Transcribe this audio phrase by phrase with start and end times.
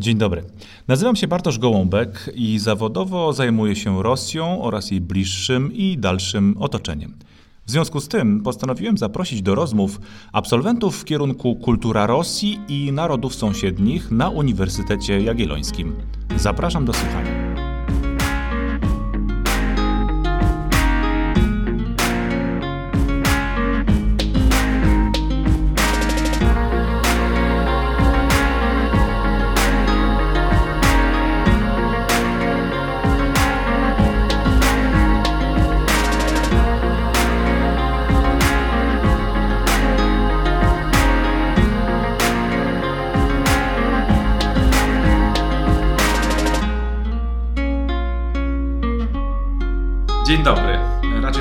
[0.00, 0.44] Dzień dobry.
[0.88, 7.14] Nazywam się Bartosz Gołąbek i zawodowo zajmuję się Rosją oraz jej bliższym i dalszym otoczeniem.
[7.66, 10.00] W związku z tym postanowiłem zaprosić do rozmów
[10.32, 15.96] absolwentów w kierunku Kultura Rosji i Narodów Sąsiednich na Uniwersytecie Jagiellońskim.
[16.36, 17.45] Zapraszam do słuchania.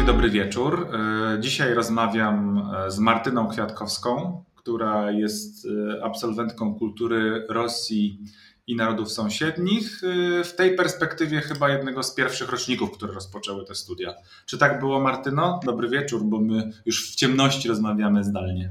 [0.05, 0.87] Dobry wieczór.
[0.93, 8.19] E, dzisiaj rozmawiam e, z Martyną Kwiatkowską, która jest e, absolwentką kultury Rosji
[8.67, 10.01] i narodów sąsiednich.
[10.43, 14.13] W tej perspektywie chyba jednego z pierwszych roczników, które rozpoczęły te studia.
[14.45, 15.59] Czy tak było, Martyno?
[15.65, 18.69] Dobry wieczór, bo my już w ciemności rozmawiamy zdalnie.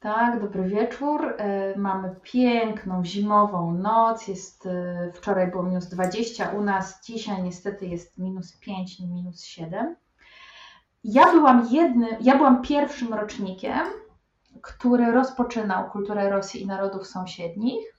[0.00, 1.36] Tak, dobry wieczór.
[1.76, 4.28] Mamy piękną zimową noc.
[4.28, 4.68] Jest,
[5.12, 9.96] wczoraj było minus 20 u nas, dzisiaj niestety jest minus 5, minus 7.
[11.04, 13.86] Ja byłam jednym, ja byłam pierwszym rocznikiem,
[14.62, 17.98] który rozpoczynał kulturę Rosji i narodów sąsiednich,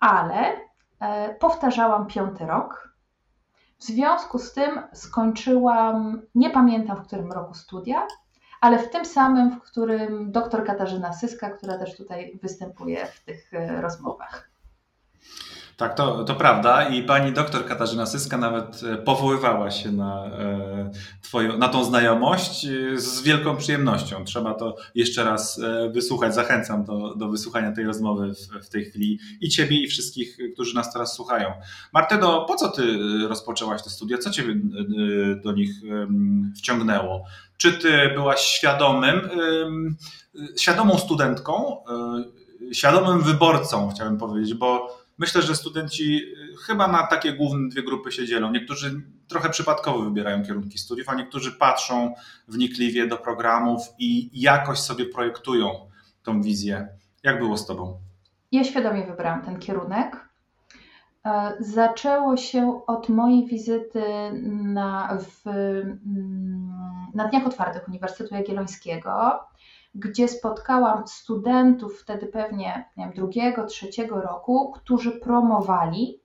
[0.00, 0.56] ale
[1.00, 2.94] e, powtarzałam piąty rok.
[3.78, 8.06] W związku z tym skończyłam, nie pamiętam w którym roku studia,
[8.60, 13.54] ale w tym samym, w którym doktor Katarzyna Syska, która też tutaj występuje w tych
[13.54, 14.50] e, rozmowach.
[15.78, 20.90] Tak, to, to prawda i pani doktor Katarzyna Syska nawet e, powoływała się na, e,
[21.22, 24.24] twoją, na tą znajomość z wielką przyjemnością.
[24.24, 25.60] Trzeba to jeszcze raz
[25.92, 26.34] wysłuchać.
[26.34, 30.74] Zachęcam do, do wysłuchania tej rozmowy w, w tej chwili i ciebie i wszystkich, którzy
[30.74, 31.52] nas teraz słuchają.
[31.92, 34.18] Martyno, po co ty rozpoczęłaś te studia?
[34.18, 34.54] Co ciebie
[35.44, 35.70] do nich
[36.56, 37.24] wciągnęło?
[37.56, 39.20] Czy ty byłaś świadomym,
[40.56, 41.76] świadomą studentką,
[42.72, 48.12] świadomym wyborcą, chciałbym powiedzieć, bo myślę, że studenci y, chyba na takie główne dwie grupy
[48.12, 48.52] się dzielą.
[48.52, 52.14] Niektórzy trochę przypadkowo wybierają kierunki studiów, a niektórzy patrzą
[52.48, 55.90] wnikliwie do programów i jakoś sobie projektują
[56.22, 56.88] tą wizję.
[57.22, 57.98] Jak było z tobą?
[58.52, 60.28] Ja świadomie wybrałam ten kierunek.
[61.26, 64.02] E, zaczęło się od mojej wizyty
[64.52, 66.72] na, w, mm,
[67.14, 69.40] na Dniach Otwartych Uniwersytetu Jagiellońskiego,
[69.98, 76.20] gdzie spotkałam studentów wtedy pewnie nie wiem, drugiego, trzeciego roku, którzy promowali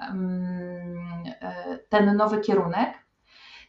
[0.00, 3.04] e, ten nowy kierunek.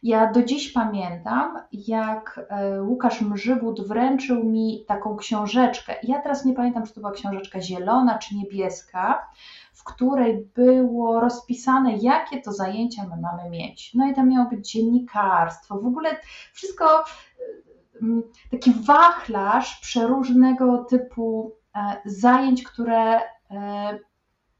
[0.02, 5.94] Ja do dziś pamiętam, jak e, Łukasz Mrzygłód wręczył mi taką książeczkę.
[6.02, 9.26] Ja teraz nie pamiętam, czy to była książeczka zielona czy niebieska,
[9.72, 13.94] w której było rozpisane, jakie to zajęcia my mamy mieć.
[13.94, 16.16] No i tam miało być dziennikarstwo, w ogóle
[16.52, 17.04] wszystko,
[18.50, 23.98] taki wachlarz przeróżnego typu e, zajęć, które, e,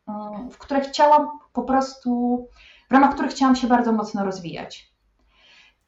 [0.08, 2.38] mm, w które chciałam po prostu,
[2.88, 4.96] w ramach których chciałam się bardzo mocno rozwijać.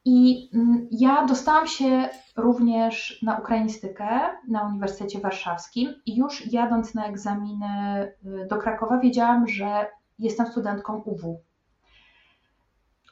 [0.04, 7.06] I mm, ja dostałam się również na ukrainistykę na Uniwersytecie Warszawskim i już jadąc na
[7.06, 9.86] egzaminy y, do Krakowa wiedziałam, że
[10.18, 11.42] jestem studentką UW.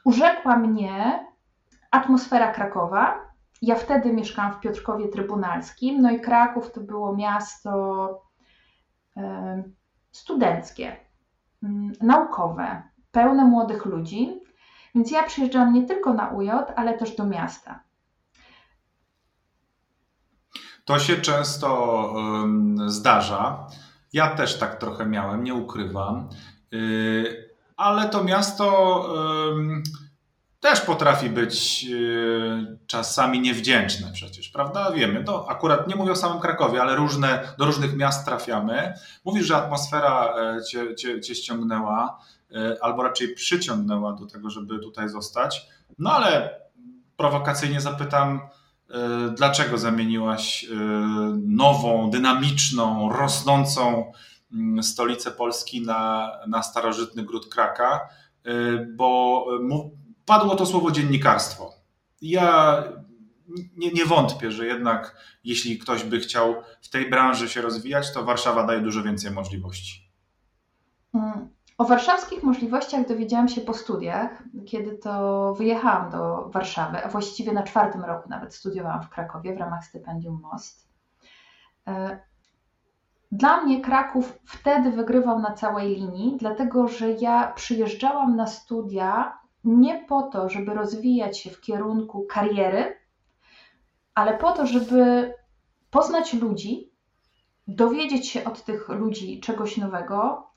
[0.05, 1.25] Urzekła mnie
[1.91, 3.26] atmosfera Krakowa.
[3.61, 8.21] Ja wtedy mieszkałam w Piotrkowie Trybunalskim, no i Kraków to było miasto
[10.11, 10.97] studenckie,
[11.63, 14.39] mm, naukowe, pełne młodych ludzi.
[14.95, 17.83] Więc ja przyjeżdżam nie tylko na UJ, ale też do miasta.
[20.85, 22.13] To się często
[22.85, 23.67] zdarza.
[24.13, 26.29] Ja też tak trochę miałem, nie ukrywam.
[26.71, 28.65] Yy, ale to miasto
[30.59, 34.91] też potrafi być yy, czasami niewdzięczne przecież, prawda?
[34.91, 38.93] Wiemy, to akurat nie mówię o samym Krakowie, ale różne, do różnych miast trafiamy.
[39.25, 42.19] Mówisz, że atmosfera e, cię, cię, cię ściągnęła.
[42.51, 45.67] E, albo raczej przyciągnęła do tego, żeby tutaj zostać.
[45.99, 46.59] No ale
[47.17, 48.41] prowokacyjnie zapytam,
[48.89, 50.65] e, dlaczego zamieniłaś
[51.43, 54.11] nową, dynamiczną, rosnącą
[54.53, 58.09] mm, stolicę Polski na, na starożytny gród Kraka,
[58.95, 59.45] bo
[60.27, 61.73] padło to słowo dziennikarstwo.
[62.21, 62.83] Ja
[63.77, 68.23] nie, nie, wątpię, że jednak jeśli ktoś by chciał w tej branży się rozwijać, to
[68.23, 70.11] Warszawa daje dużo więcej możliwości.
[71.13, 77.53] Mm, o warszawskich możliwościach dowiedziałam się po studiach, kiedy to wyjechałam do Warszawy, a właściwie
[77.53, 80.87] na czwartym roku nawet studiowałam w Krakowie w ramach stypendium MOST.
[81.87, 82.19] E,
[83.31, 89.37] dla mnie Kraków wtedy wygrywał na całej linii, dlatego że ja przyjeżdżałam na studia
[89.67, 92.97] nie po to, żeby rozwijać się w kierunku kariery,
[94.15, 95.33] ale po to, żeby
[95.91, 96.91] poznać ludzi,
[97.67, 100.47] dowiedzieć się od tych ludzi czegoś nowego,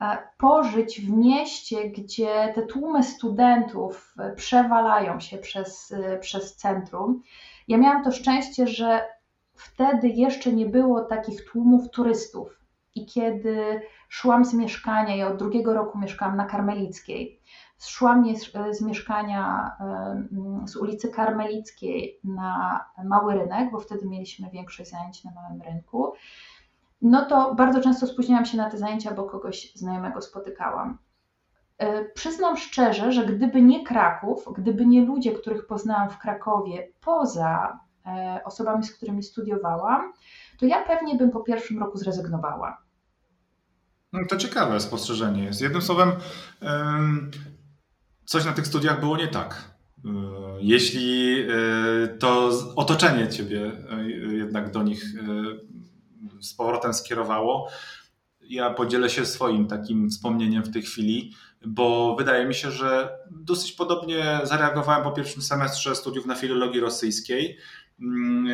[0.00, 7.22] e, pożyć w mieście, gdzie te tłumy studentów przewalają się przez, e, przez centrum.
[7.68, 9.02] Ja miałam to szczęście, że
[9.54, 12.60] wtedy jeszcze nie było takich tłumów turystów.
[12.94, 17.40] I kiedy szłam z mieszkania, ja od drugiego roku mieszkałam na Karmelickiej,
[17.88, 18.24] szłam
[18.70, 19.72] z mieszkania
[20.64, 26.12] z ulicy Karmelickiej na Mały Rynek, bo wtedy mieliśmy większość zajęć na Małym Rynku,
[27.02, 30.98] no to bardzo często spóźniałam się na te zajęcia, bo kogoś znajomego spotykałam.
[31.78, 37.78] E, przyznam szczerze, że gdyby nie Kraków, gdyby nie ludzie, których poznałam w Krakowie poza
[38.06, 40.12] E, osobami, z którymi studiowałam,
[40.58, 42.82] to ja pewnie bym po pierwszym roku zrezygnowała.
[44.12, 45.60] No, to ciekawe spostrzeżenie jest.
[45.60, 46.12] Jednym słowem,
[48.24, 49.74] coś na tych studiach było nie tak.
[50.04, 50.08] E,
[50.60, 53.72] jeśli e, to otoczenie ciebie
[54.32, 55.04] jednak do nich
[56.40, 57.68] z powrotem skierowało,
[58.48, 61.32] ja podzielę się swoim takim wspomnieniem w tej chwili,
[61.66, 67.58] bo wydaje mi się, że dosyć podobnie zareagowałem po pierwszym semestrze studiów na filologii rosyjskiej.
[68.00, 68.46] Mm,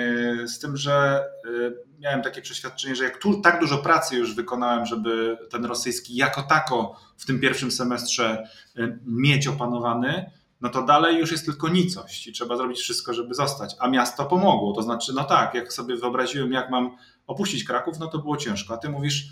[0.43, 4.35] y, z tym, że y, miałem takie przeświadczenie, że jak tu tak dużo pracy już
[4.35, 8.49] wykonałem, żeby ten rosyjski jako tako w tym pierwszym semestrze
[8.79, 13.35] y, mieć opanowany, no to dalej już jest tylko nicość i trzeba zrobić wszystko, żeby
[13.35, 13.77] zostać.
[13.79, 14.73] A miasto pomogło.
[14.73, 16.97] To znaczy, no tak, jak sobie wyobraziłem, jak mam
[17.27, 18.75] opuścić Kraków, no to było ciężko.
[18.75, 19.29] A ty mówisz,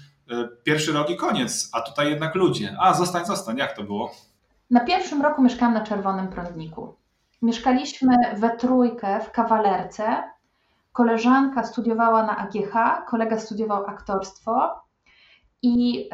[0.64, 2.76] pierwszy rok i koniec, a tutaj jednak ludzie.
[2.80, 3.58] A zostań, zostań.
[3.58, 4.10] Jak to było?
[4.70, 6.97] Na pierwszym roku mieszkałam na Czerwonym Prądniku.
[7.42, 10.22] Mieszkaliśmy we trójkę w kawalerce.
[10.92, 14.80] Koleżanka studiowała na AGH, kolega studiował aktorstwo
[15.62, 16.08] i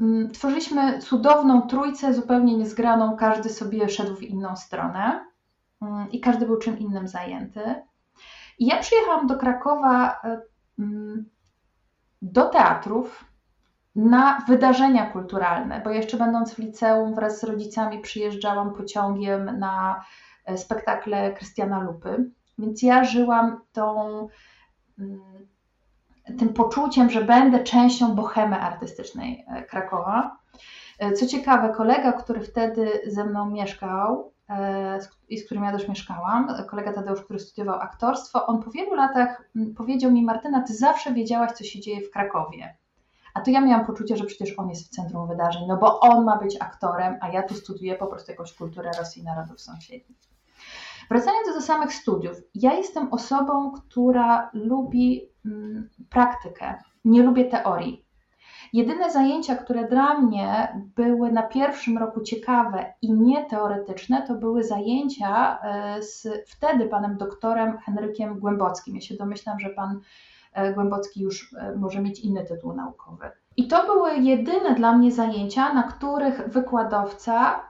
[0.00, 3.16] yy, tworzyliśmy cudowną trójcę, zupełnie niezgraną.
[3.16, 5.26] Każdy sobie szedł w inną stronę
[5.82, 7.82] yy, i każdy był czym innym zajęty.
[8.58, 10.20] I ja przyjechałam do Krakowa
[10.78, 11.24] yy,
[12.22, 13.31] do teatrów,
[13.96, 20.04] na wydarzenia kulturalne, bo jeszcze będąc w liceum wraz z rodzicami przyjeżdżałam pociągiem na
[20.44, 24.28] e, spektakle Krystiana Lupy, więc ja żyłam tą,
[24.98, 25.20] mm,
[26.38, 30.36] tym poczuciem, że będę częścią bohemy artystycznej e, Krakowa.
[30.98, 34.32] E, co ciekawe, kolega, który wtedy ze mną mieszkał
[35.28, 39.42] i z którym ja też mieszkałam, kolega Tadeusz, który studiował aktorstwo, on po wielu latach
[39.56, 42.76] mm, powiedział mi, Martyna, ty zawsze wiedziałaś, co się dzieje w Krakowie.
[43.34, 46.24] A to ja miałam poczucie, że przecież on jest w centrum wydarzeń, no bo on
[46.24, 50.18] ma być aktorem, a ja tu studiuję po prostu jakąś kulturę Rosji i narodów sąsiednich.
[51.08, 56.74] Wracając do samych studiów, ja jestem osobą, która lubi mm, praktykę,
[57.04, 58.04] nie lubię teorii.
[58.72, 65.58] Jedyne zajęcia, które dla mnie były na pierwszym roku ciekawe i nieteoretyczne, to były zajęcia
[65.62, 68.94] e, z wtedy panem doktorem Henrykiem Głębockim.
[68.94, 70.00] Ja się domyślam, że pan
[70.74, 73.30] Głębocki już e, może mieć inny tytuł naukowy.
[73.56, 77.60] I to były jedyne dla mnie zajęcia, na których wykładowca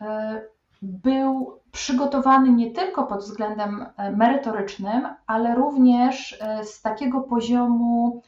[0.00, 0.42] e,
[0.82, 3.86] był przygotowany nie tylko pod względem
[4.16, 8.22] merytorycznym, ale również z takiego poziomu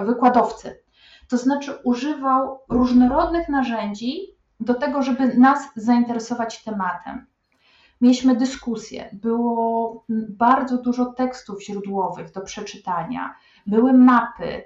[0.00, 0.82] wykładowcy.
[1.28, 4.26] To znaczy używał różnorodnych narzędzi
[4.60, 7.26] do tego, żeby nas zainteresować tematem.
[8.02, 13.34] Mieliśmy dyskusje, było bardzo dużo tekstów źródłowych do przeczytania,
[13.66, 14.62] były mapy.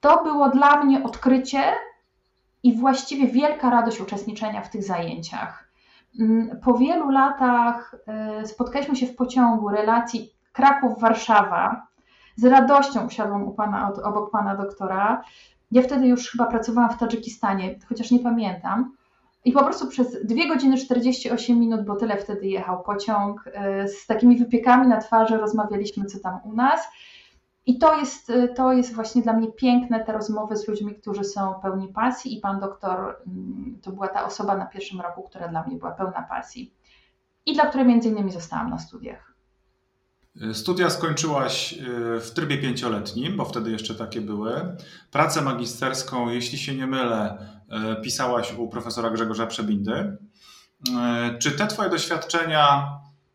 [0.00, 1.62] To było dla mnie odkrycie
[2.62, 5.70] i właściwie wielka radość uczestniczenia w tych zajęciach.
[6.62, 11.86] Po wielu latach e, spotkaliśmy się w pociągu relacji Kraków-Warszawa.
[12.36, 15.22] Z radością usiadłam u pana, obok pana doktora.
[15.70, 18.92] Ja wtedy już chyba pracowałam w Tadżykistanie, chociaż nie pamiętam.
[19.44, 24.06] I po prostu przez 2 godziny 48 minut, bo tyle wtedy jechał pociąg, e, z
[24.06, 26.88] takimi wypiekami na twarzy rozmawialiśmy, co tam u nas.
[27.66, 31.24] I to jest, e, to jest właśnie dla mnie piękne, te rozmowy z ludźmi, którzy
[31.24, 35.48] są pełni pasji i pan doktor mm, to była ta osoba na pierwszym roku, która
[35.48, 36.74] dla mnie była pełna pasji
[37.46, 39.33] i dla której między innymi zostałam na studiach.
[40.52, 41.76] Studia skończyłaś e,
[42.20, 44.76] w trybie pięcioletnim, bo wtedy jeszcze takie były.
[45.10, 50.16] Pracę magisterską, jeśli się nie mylę, e, pisałaś u profesora Grzegorza Przebindy.
[50.96, 52.88] E, czy te Twoje doświadczenia,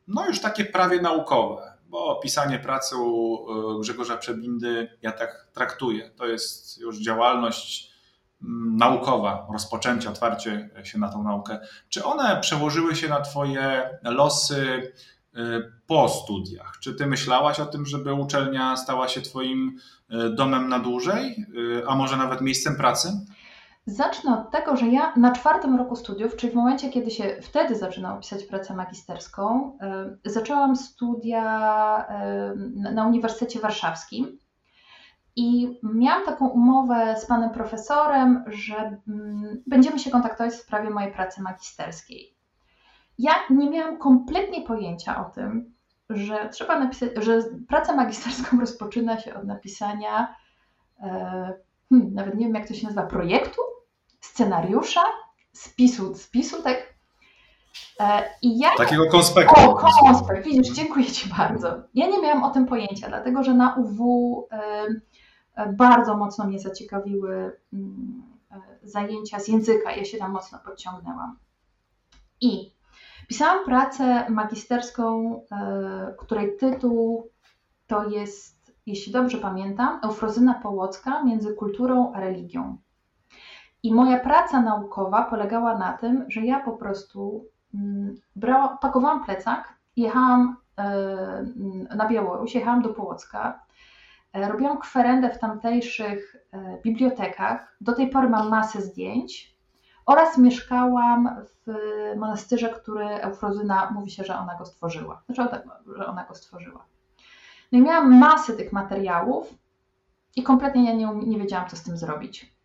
[0.08, 3.40] no już takie prawie naukowe, bo pisanie pracy u
[3.82, 7.92] Grzegorza Przebindy ja tak traktuję, to jest już działalność
[8.42, 11.60] mm, naukowa, rozpoczęcie, otwarcie się na tą naukę.
[11.90, 14.92] Czy one przełożyły się na Twoje losy
[15.88, 16.74] po studiach.
[16.82, 19.78] Czy ty myślałaś o tym, żeby uczelnia stała się twoim
[20.36, 21.46] domem na dłużej,
[21.88, 23.12] a może nawet miejscem pracy?
[23.86, 27.76] Zacznę od tego, że ja na czwartym roku studiów, czyli w momencie, kiedy się wtedy
[27.76, 29.78] zaczynałam pisać pracę magisterską,
[30.26, 31.44] zaczęłam studia
[32.76, 34.40] na Uniwersytecie Warszawskim.
[35.36, 38.76] I miałam taką umowę z panem profesorem, że
[39.08, 42.39] mm, będziemy się kontaktować w sprawie mojej pracy magisterskiej.
[43.20, 45.74] Ja nie miałam kompletnie pojęcia o tym,
[46.10, 50.36] że trzeba napisać, że pracę magisterską rozpoczyna się od napisania,
[51.00, 51.54] e,
[51.90, 53.62] hmm, nawet nie wiem jak to się nazywa, projektu,
[54.20, 55.02] scenariusza,
[55.54, 56.94] spisu, spisu tak.
[58.00, 59.62] E, I ja, Takiego konspektu.
[59.62, 61.84] O, konspekt, widzisz, dziękuję Ci bardzo.
[61.94, 67.58] Ja nie miałam o tym pojęcia, dlatego że na UW e, bardzo mocno mnie zaciekawiły
[67.74, 68.24] mm,
[68.84, 69.92] zajęcia z języka.
[69.92, 71.38] Ja się tam mocno podciągnęłam.
[72.42, 72.79] I
[73.30, 75.42] pisałam pracę magisterską,
[76.18, 77.30] której tytuł
[77.88, 82.78] to jest, jeśli dobrze pamiętam, Eufrozyna Połocka między kulturą a religią.
[83.84, 89.74] I moja praca naukowa polegała na tym, że ja po prostu mm, brała, pakowałam plecak,
[89.96, 91.46] jechałam e,
[91.96, 93.66] na Białoruś, jechałam do Połocka,
[94.34, 97.78] e, robiłam kwerendę w tamtejszych e, bibliotekach.
[97.82, 99.59] Do tej pory mam masę zdjęć
[100.10, 101.74] oraz mieszkałam w
[102.18, 105.22] monastyrze, który Eufrozyna mówi się, że ona go stworzyła.
[105.26, 105.58] Znaczy,
[105.98, 106.86] że ona go stworzyła.
[107.72, 109.54] No i miałam masę tych materiałów
[110.36, 112.56] i kompletnie ja nie, nie wiedziałam, co z tym zrobić.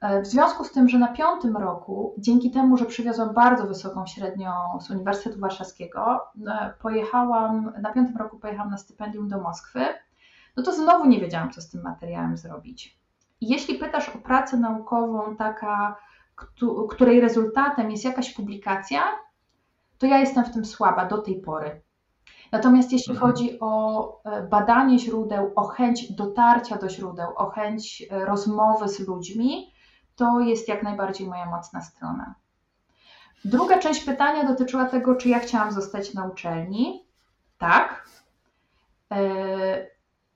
[0.00, 4.06] E, w związku z tym, że na piątym roku, dzięki temu, że przywiozłam bardzo wysoką
[4.06, 9.80] średnią z Uniwersytetu Warszawskiego, e, pojechałam, na piątym roku pojechałam na stypendium do Moskwy,
[10.56, 12.98] no to znowu nie wiedziałam, co z tym materiałem zrobić.
[13.40, 15.96] I jeśli pytasz o pracę naukową, taka,
[16.90, 19.02] której rezultatem jest jakaś publikacja,
[19.98, 21.82] to ja jestem w tym słaba do tej pory.
[22.52, 23.30] Natomiast jeśli mhm.
[23.30, 29.72] chodzi o e, badanie źródeł, o chęć dotarcia do źródeł, o chęć rozmowy z ludźmi,
[30.16, 32.34] to jest jak najbardziej moja mocna strona.
[33.44, 37.06] Druga część pytania dotyczyła tego, czy ja chciałam zostać na uczelni.
[37.58, 38.08] Tak.
[39.12, 39.16] E,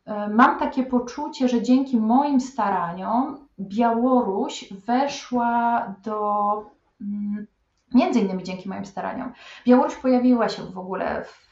[0.05, 6.71] e, mam takie poczucie, że dzięki moim staraniom Białoruś weszła do.
[7.01, 7.47] Mm,
[7.95, 9.33] między innymi dzięki moim staraniom.
[9.67, 11.51] Białoruś pojawiła się w ogóle w,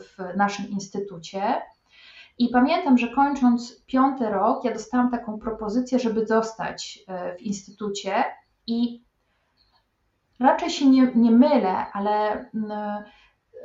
[0.00, 1.62] w naszym instytucie.
[2.38, 8.24] I pamiętam, że kończąc piąty rok, ja dostałam taką propozycję, żeby zostać e, w instytucie
[8.66, 9.04] i
[10.40, 12.70] raczej się nie, nie mylę, ale mm,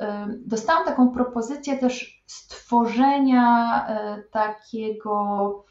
[0.00, 5.64] e, dostałam taką propozycję też stworzenia e, takiego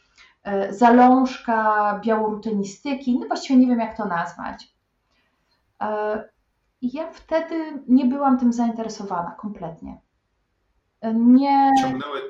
[0.69, 4.73] zalążka białorutynistyki, no właściwie nie wiem jak to nazwać.
[6.81, 9.97] I ja wtedy nie byłam tym zainteresowana kompletnie.
[11.13, 11.71] Nie.
[11.81, 12.21] Ciągnęły,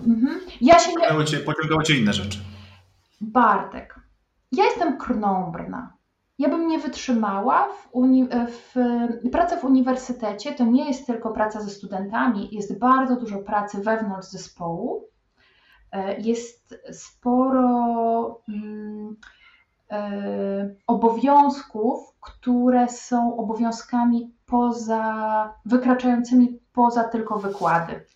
[0.00, 0.40] Mhm.
[0.60, 1.24] Ja się nie...
[1.24, 2.38] cię, pociągały cię inne rzeczy.
[3.20, 4.00] Bartek,
[4.52, 5.92] ja jestem krnąbrna.
[6.38, 8.28] Ja bym nie wytrzymała w, uni...
[8.48, 8.74] w
[9.32, 14.28] praca w uniwersytecie to nie jest tylko praca ze studentami, jest bardzo dużo pracy wewnątrz
[14.28, 15.04] zespołu.
[15.92, 19.16] E, jest sporo mm,
[19.90, 28.06] e, obowiązków, które są obowiązkami poza, wykraczającymi poza tylko wykłady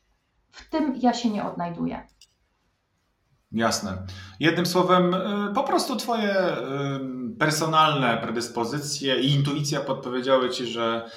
[0.53, 2.07] w tym ja się nie odnajduję.
[3.53, 4.07] Jasne.
[4.41, 6.35] Jednym słowem, y, po prostu Twoje
[7.39, 11.11] personalne predyspozycje i intuicja podpowiedziały Ci, że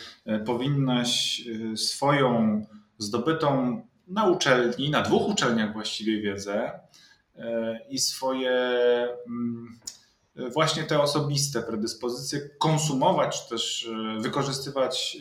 [0.46, 1.42] powinnaś
[1.76, 2.62] swoją
[2.98, 6.80] zdobytą na uczelni, na dwóch uczelniach właściwie wiedzę
[7.90, 8.52] i swoje
[9.28, 9.80] mm,
[10.54, 15.18] właśnie te osobiste predyspozycje konsumować, też wykorzystywać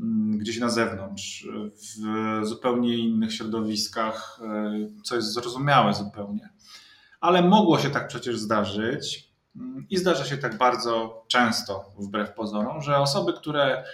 [0.00, 6.48] Mm, gdzieś na zewnątrz, w zupełnie innych środowiskach, e, co jest zrozumiałe zupełnie.
[7.20, 12.82] Ale mogło się tak przecież zdarzyć mm, i zdarza się tak bardzo często, wbrew pozorom,
[12.82, 13.84] że osoby, które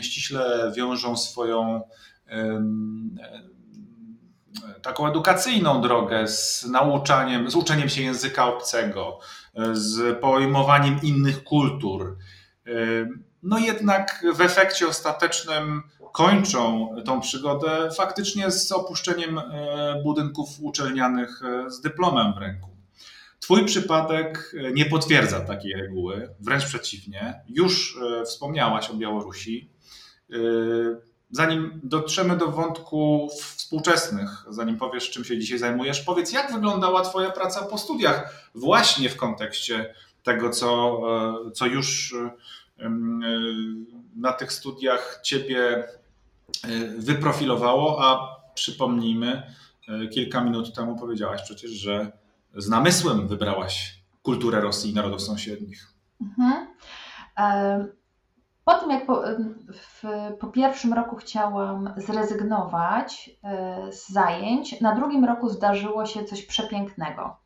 [0.00, 1.82] ściśle wiążą swoją e,
[4.82, 9.18] taką edukacyjną drogę z nauczaniem, z uczeniem się języka obcego,
[9.72, 12.16] z pojmowaniem innych kultur,
[13.42, 19.42] no jednak w efekcie ostatecznym kończą tą przygodę faktycznie z opuszczeniem e,
[20.04, 22.76] budynków uczelnianych e, z dyplomem w ręku.
[23.40, 27.40] Twój przypadek e, nie potwierdza takiej reguły, wręcz przeciwnie.
[27.48, 29.72] Już wspomniałaś o Białorusi.
[31.34, 37.30] Zanim dotrzemy do wątków współczesnych, zanim powiesz, czym się dzisiaj zajmujesz, powiedz, jak wyglądała Twoja
[37.30, 41.00] praca po studiach, właśnie w kontekście tego, co,
[41.54, 42.14] co już
[44.16, 45.88] na tych studiach ciebie
[46.98, 49.42] wyprofilowało, a przypomnijmy,
[50.10, 52.12] kilka minut temu powiedziałaś przecież, że
[52.56, 55.92] z namysłem wybrałaś kulturę Rosji i narodów sąsiednich.
[56.20, 56.66] Mhm.
[58.64, 59.22] Po tym, jak po,
[59.72, 60.04] w,
[60.40, 67.36] po, pierwszym roku chciałam zrezygnować e, z zajęć, na drugim roku zdarzyło się coś przepięknego.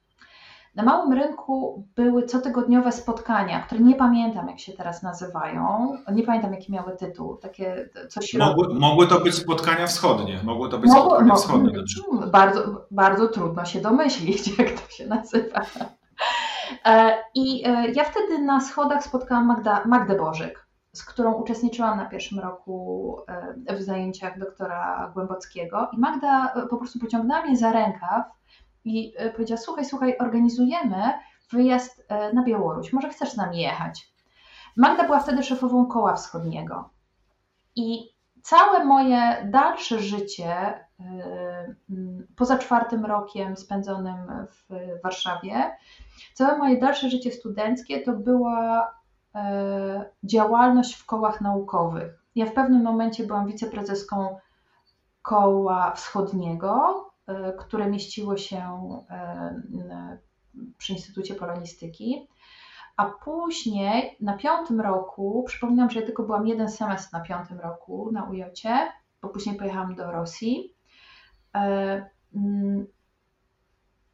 [0.77, 5.93] Na małym rynku były cotygodniowe spotkania, które nie pamiętam, jak się teraz nazywają.
[6.13, 7.37] Nie pamiętam, jaki miały tytuł.
[7.37, 10.41] Takie coś mogły, mogły to być spotkania wschodnie.
[10.45, 11.73] Mogły to być Mogło, spotkania wschodnie.
[12.33, 15.61] Bardzo, bardzo trudno się domyślić, jak to się nazywa.
[16.85, 20.66] E, I e, ja wtedy na schodach spotkałam Magda, Magdę Bożyk,
[20.97, 23.17] z którą uczestniczyłam na pierwszym roku
[23.67, 25.89] e, w zajęciach doktora Głębockiego.
[25.93, 28.25] I Magda po prostu pociągnęła mnie za rękaw
[28.85, 31.13] i powiedziała: Słuchaj, słuchaj, organizujemy
[31.51, 34.13] wyjazd na Białoruś, może chcesz z nami jechać?
[34.77, 36.91] Magda była wtedy szefową koła wschodniego.
[37.77, 38.11] I
[38.43, 40.81] całe moje dalsze życie,
[42.37, 44.69] poza czwartym rokiem spędzonym w
[45.03, 45.77] Warszawie,
[46.37, 49.06] Całe moje dalsze życie studenckie to była e,
[50.25, 52.25] działalność w kołach naukowych.
[52.35, 54.37] Ja w pewnym momencie byłam wiceprezeską
[55.23, 58.63] koła wschodniego, e, które mieściło się
[59.11, 60.19] e,
[60.79, 62.29] przy Instytucie Polonistyki.
[62.97, 68.11] A później na piątym roku, przypominam, że ja tylko byłam jeden semestr na piątym roku
[68.13, 70.75] na UJOcie, bo później pojechałam do Rosji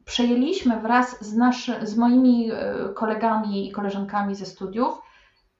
[0.05, 5.02] przejęliśmy wraz z, naszy, z moimi e, kolegami i koleżankami ze studiów,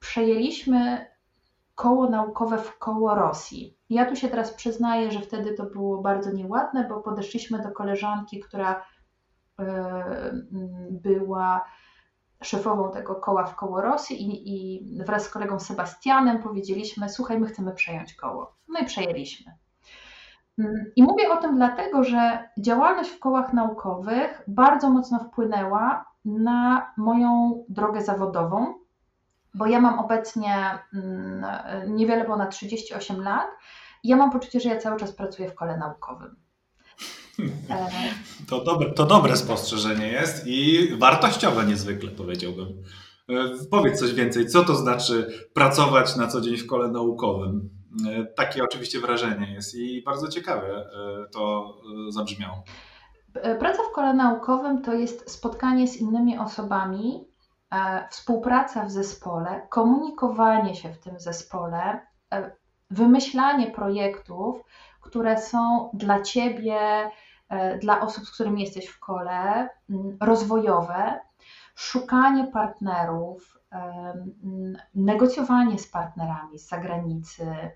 [0.03, 1.07] przejęliśmy
[1.75, 3.77] koło naukowe w koło Rosji.
[3.89, 8.39] Ja tu się teraz przyznaję, że wtedy to było bardzo nieładne, bo podeszliśmy do koleżanki,
[8.39, 8.85] która
[9.59, 10.31] e,
[10.91, 11.65] była
[12.41, 17.47] szefową tego koła w koło Rosji i, i wraz z kolegą Sebastianem powiedzieliśmy, słuchaj, my
[17.47, 18.55] chcemy przejąć koło.
[18.67, 19.51] No i przejęliśmy.
[20.95, 27.63] I mówię o tym dlatego, że działalność w kołach naukowych bardzo mocno wpłynęła na moją
[27.69, 28.82] drogę zawodową,
[29.53, 31.45] bo ja mam obecnie mm,
[31.95, 33.47] niewiele ponad 38 lat
[34.03, 36.35] i ja mam poczucie, że ja cały czas pracuję w kole naukowym.
[37.69, 37.89] E,
[38.49, 42.67] to dobre, to dobre spostrzeżenie jest i wartościowe niezwykle, powiedziałbym.
[43.29, 43.33] E,
[43.71, 47.69] powiedz coś więcej, co to znaczy pracować na co dzień w kole naukowym?
[48.09, 50.89] E, takie oczywiście wrażenie jest i bardzo ciekawe
[51.31, 51.73] to
[52.09, 52.63] zabrzmiało.
[53.59, 57.32] Praca w kole naukowym to jest spotkanie z innymi osobami,
[58.09, 61.99] współpraca w zespole, komunikowanie się w tym zespole,
[62.89, 64.63] wymyślanie projektów,
[65.01, 67.09] które są dla ciebie,
[67.81, 69.69] dla osób, z którymi jesteś w kole,
[70.21, 71.19] rozwojowe,
[71.75, 73.59] szukanie partnerów,
[74.95, 77.71] negocjowanie z partnerami z zagranicy,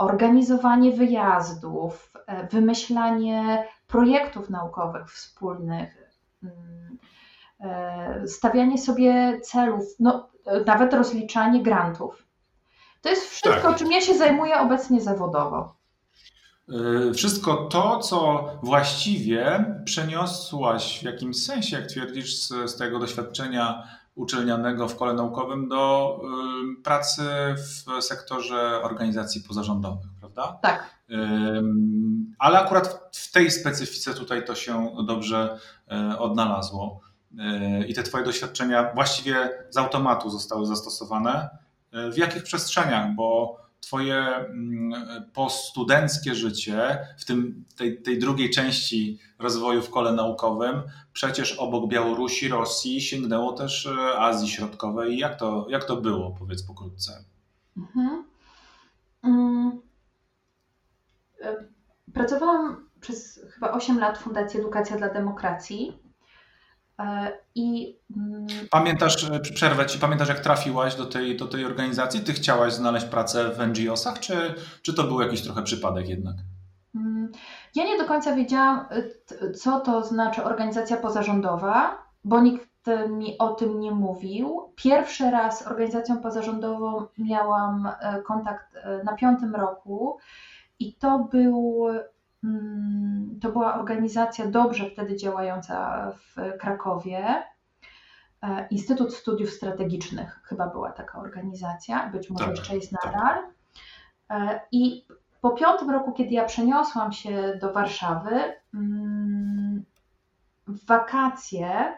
[0.00, 6.10] organizowanie wyjazdów, e, wymyślanie projektów naukowych wspólnych,
[6.42, 7.19] mm, e,
[8.26, 10.30] stawianie sobie celów, no,
[10.66, 12.26] nawet rozliczanie grantów.
[13.00, 13.76] To jest wszystko, tak.
[13.76, 15.76] czym ja się zajmuję obecnie zawodowo.
[17.08, 23.82] E, wszystko to, co właściwie przeniosłaś w jakimś sensie, jak twierdzisz, z, z tego doświadczenia
[24.14, 26.16] uczelnianego w kole naukowym do
[26.78, 27.22] y, pracy
[27.56, 30.58] w sektorze organizacji pozarządowych, prawda?
[30.62, 31.00] Tak.
[32.38, 35.58] Ale akurat w tej specyfice tutaj to się dobrze
[36.12, 37.00] y, odnalazło.
[37.32, 41.48] Y, I te Twoje doświadczenia właściwie z automatu zostały zastosowane.
[42.12, 43.14] W jakich przestrzeniach?
[43.14, 44.92] Bo Twoje mm,
[45.32, 52.48] postudenckie życie, w tym tej, tej, drugiej części rozwoju w kole naukowym, przecież obok Białorusi,
[52.48, 55.18] Rosji sięgnęło też e, Azji Środkowej.
[55.18, 57.24] Jak to, jak to było, powiedz pokrótce?
[57.76, 58.24] Mhm.
[59.22, 59.80] Mm.
[61.40, 61.64] E,
[62.14, 66.09] pracowałam przez chyba 8 lat w Fundacji Edukacja dla Demokracji E,
[67.54, 67.96] I...
[68.16, 72.20] Mm, pamiętasz, e, przerwę ci, pamiętasz jak trafiłaś do tej, do tej organizacji?
[72.20, 76.34] Ty chciałaś znaleźć pracę w NGO-sach, czy, czy to był jakiś trochę przypadek jednak?
[76.94, 77.32] Mm,
[77.74, 78.86] ja nie do końca wiedziałam,
[79.40, 82.70] e, co to znaczy organizacja pozarządowa, bo nikt
[83.08, 84.72] mi o tym nie mówił.
[84.76, 87.88] Pierwszy raz organizacją pozarządową miałam
[88.26, 88.66] kontakt
[89.04, 90.18] na piątym roku
[90.78, 91.86] i to był
[93.40, 97.42] to była organizacja dobrze wtedy działająca w Krakowie.
[98.42, 103.04] E, Instytut Studiów Strategicznych chyba była taka organizacja, być może tak, jeszcze jest tak.
[103.04, 103.42] nadal.
[104.28, 104.68] Tak.
[104.72, 105.06] I
[105.40, 109.84] po piątym roku, kiedy ja przeniosłam się do Warszawy, mm,
[110.66, 111.94] w wakacje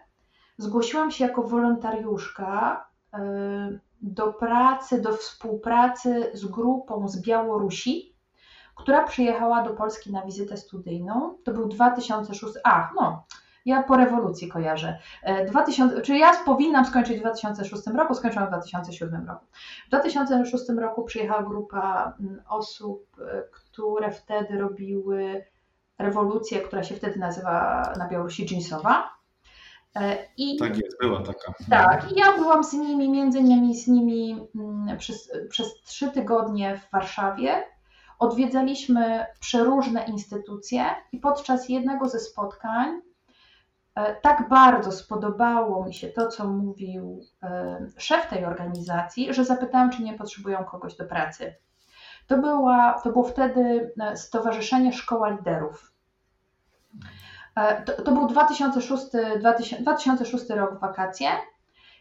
[0.58, 8.11] zgłosiłam się jako wolontariuszka e, do pracy, do współpracy z grupą z Białorusi,
[8.74, 11.38] która przyjechała do Polski na wizytę studyjną.
[11.44, 12.54] To był 2006.
[12.64, 13.26] Ach, no,
[13.66, 14.98] ja po rewolucji kojarzę.
[15.48, 19.46] 2000, e, czyli ja powinnam skończyć w 2006 roku, skończyłam w 2007 roku.
[19.86, 25.44] W 2006 roku przyjechała grupa mm, osób, e, które wtedy robiły
[25.98, 29.10] rewolucję, która się wtedy nazywa na Białorusi jeansowa.
[29.96, 31.54] E, I, tak jest, była taka.
[31.70, 36.78] Tak, i ja byłam z nimi, między innymi z nimi mm, przez, przez trzy tygodnie
[36.78, 37.64] w Warszawie.
[38.22, 43.00] Odwiedzaliśmy przeróżne instytucje i podczas jednego ze spotkań
[43.94, 49.90] e, tak bardzo spodobało mi się to, co mówił e, szef tej organizacji, że zapytałam,
[49.90, 51.54] czy nie potrzebują kogoś do pracy.
[52.26, 55.92] To, była, to było wtedy Stowarzyszenie Szkoła Liderów.
[57.56, 59.04] E, to, to był 2006,
[59.80, 61.28] 2006 rok wakacje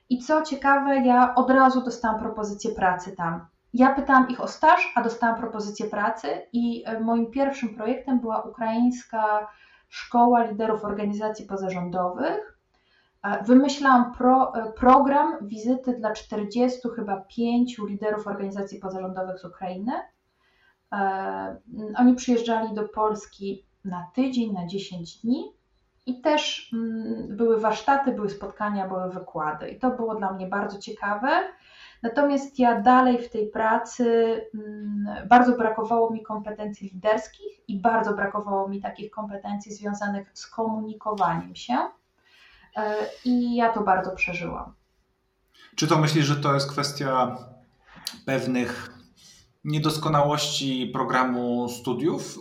[0.10, 3.48] i co ciekawe, ja od razu dostałam propozycję pracy tam.
[3.74, 8.42] Ja pytałam ich o staż, a dostałam propozycję pracy i e, moim pierwszym projektem była
[8.42, 9.48] ukraińska
[9.90, 12.58] szkoła liderów organizacji pozarządowych.
[13.24, 19.92] E, wymyślałam pro, program wizyty dla 40 chyba 5 liderów organizacji pozarządowych z Ukrainy.
[21.98, 25.54] Oni przyjeżdżali do Polski na tydzień, na 10 dni.
[26.06, 26.72] I też
[27.30, 29.70] były warsztaty, były spotkania, były wykłady.
[29.70, 31.30] I to było dla mnie bardzo ciekawe.
[32.04, 34.06] Natomiast ja dalej w tej pracy
[34.54, 41.56] mm, bardzo brakowało mi kompetencji liderskich i bardzo brakowało mi takich kompetencji związanych z komunikowaniem
[41.56, 41.78] się.
[42.76, 44.74] E, I ja to bardzo przeżyłam.
[45.76, 47.38] Czy to myślisz, że to jest kwestia
[48.26, 49.02] pewnych
[49.64, 52.38] niedoskonałości programu studiów,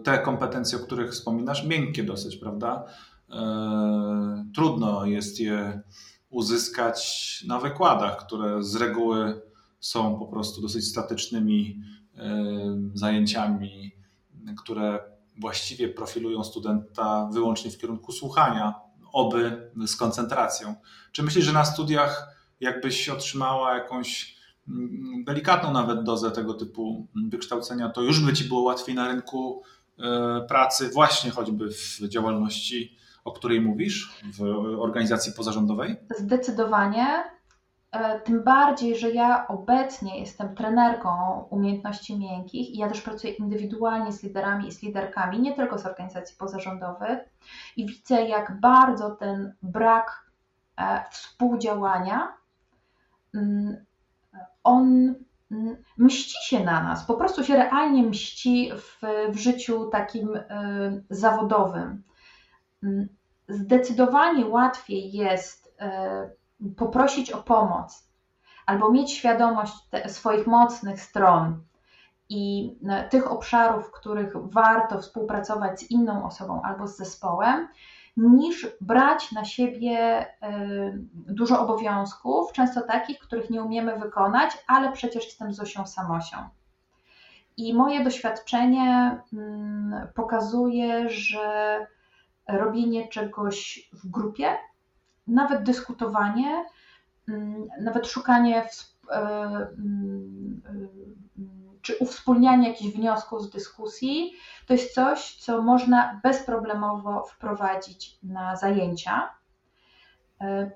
[0.00, 2.84] y, te kompetencje, o których wspominasz, miękkie dosyć, prawda?
[3.28, 3.34] Y,
[4.54, 5.80] trudno jest je
[6.30, 9.42] uzyskać na wykładach, które z reguły
[9.80, 11.82] są po prostu dosyć statycznymi
[12.94, 13.92] zajęciami,
[14.58, 14.98] które
[15.40, 18.74] właściwie profilują studenta wyłącznie w kierunku słuchania,
[19.12, 20.74] oby z koncentracją.
[21.12, 24.38] Czy myślisz, że na studiach jakbyś otrzymała jakąś
[24.68, 29.62] Mm, delikatną nawet dozę tego typu wykształcenia, to już by ci było łatwiej na rynku
[29.98, 34.42] e, pracy, właśnie choćby w działalności, o której mówisz, w
[34.80, 35.96] organizacji pozarządowej?
[36.18, 37.24] Zdecydowanie.
[37.92, 44.12] E, tym bardziej, że ja obecnie jestem trenerką umiejętności miękkich i ja też pracuję indywidualnie
[44.12, 47.18] z liderami i z liderkami, nie tylko z organizacji pozarządowych,
[47.76, 50.30] i widzę, jak bardzo ten brak
[50.76, 52.32] e, współdziałania
[53.34, 53.84] mm,
[54.64, 55.14] on
[55.50, 59.00] mm, mści się na nas, po prostu się realnie mści w,
[59.32, 60.42] w życiu takim y,
[61.10, 62.02] zawodowym.
[62.82, 63.08] Mm,
[63.48, 68.08] zdecydowanie łatwiej jest y, poprosić o pomoc
[68.66, 69.74] albo mieć świadomość
[70.06, 71.62] swoich mocnych stron
[72.28, 72.74] i
[73.06, 77.68] y, tych obszarów, w których warto współpracować z inną osobą albo z zespołem,
[78.16, 80.28] niż brać na siebie y,
[81.12, 86.36] dużo obowiązków, często takich, których nie umiemy wykonać, ale przecież jestem Zosią Samosią.
[87.56, 91.86] I moje doświadczenie mm, pokazuje, że
[92.48, 94.56] robienie czegoś w grupie,
[95.26, 96.64] nawet dyskutowanie,
[97.28, 101.18] mm, nawet szukanie y, mm, y,
[101.82, 104.32] czy uwspólnianie jakichś wniosków z dyskusji,
[104.66, 109.30] to jest coś, co można bezproblemowo wprowadzić na zajęcia.
[110.40, 110.70] E,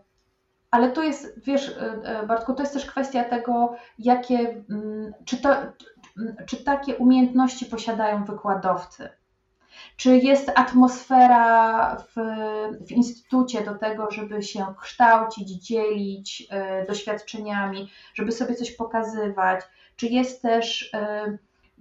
[0.70, 5.36] ale to jest, wiesz, e, e, Bartku, to jest też kwestia tego, jakie, mm, czy,
[5.36, 5.48] to,
[6.46, 9.08] czy takie umiejętności posiadają wykładowcy.
[9.96, 12.20] Czy jest atmosfera w,
[12.86, 16.48] w instytucie do tego, żeby się kształcić, dzielić
[16.88, 19.60] doświadczeniami, żeby sobie coś pokazywać?
[19.96, 20.92] Czy jest też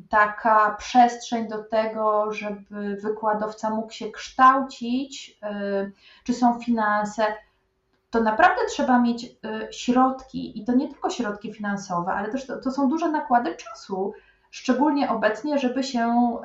[0.10, 5.38] taka przestrzeń do tego, żeby wykładowca mógł się kształcić,
[5.86, 5.92] y,
[6.24, 7.26] czy są finanse,
[8.10, 9.36] to naprawdę trzeba mieć
[9.72, 14.14] środki i to nie tylko środki finansowe, ale też to, to są duże nakłady czasu,
[14.52, 16.38] szczególnie obecnie, żeby się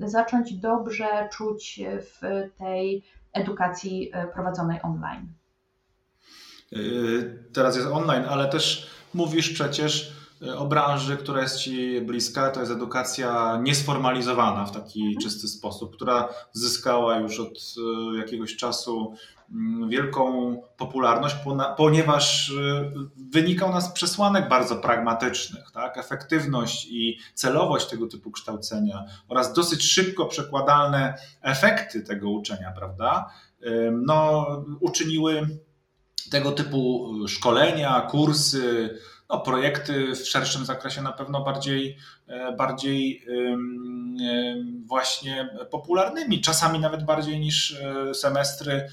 [0.00, 2.20] zacząć dobrze czuć w
[2.58, 5.28] tej edukacji prowadzonej online.
[7.52, 10.12] Teraz jest online, ale też mówisz przecież,
[10.56, 15.20] o branży, która jest Ci bliska, to jest edukacja niesformalizowana w taki mhm.
[15.22, 17.74] czysty sposób, która zyskała już od
[18.14, 19.14] e, jakiegoś czasu
[19.88, 21.36] wielką popularność,
[21.76, 22.90] ponieważ e,
[23.32, 25.70] wynika ona z przesłanek bardzo pragmatycznych.
[25.70, 25.98] Tak?
[25.98, 33.30] Efektywność i celowość tego typu kształcenia oraz dosyć szybko przekładalne efekty tego uczenia, prawda?
[33.92, 34.46] No,
[34.80, 35.48] uczyniły
[36.30, 38.98] tego typu szkolenia, kursy,
[39.30, 41.96] no, projekty w szerszym zakresie na pewno bardziej,
[42.58, 43.26] bardziej
[44.86, 47.76] właśnie popularnymi, czasami nawet bardziej niż
[48.14, 48.88] semestry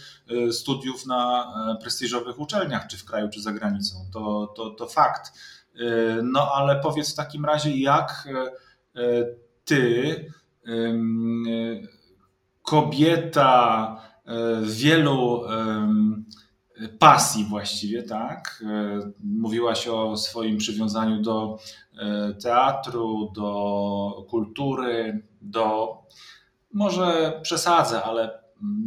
[0.52, 3.96] studiów na prestiżowych uczelniach, czy w kraju, czy za granicą.
[4.14, 5.34] To, to, to fakt.
[6.24, 8.28] No ale powiedz w takim razie, jak
[9.66, 10.26] ty,
[12.62, 13.96] kobieta
[14.62, 15.44] wielu
[17.00, 18.64] pasji właściwie, tak?
[19.24, 21.60] Mówiłaś o swoim przywiązaniu do
[22.44, 25.98] teatru, do kultury, do
[26.74, 28.40] może przesadzę, ale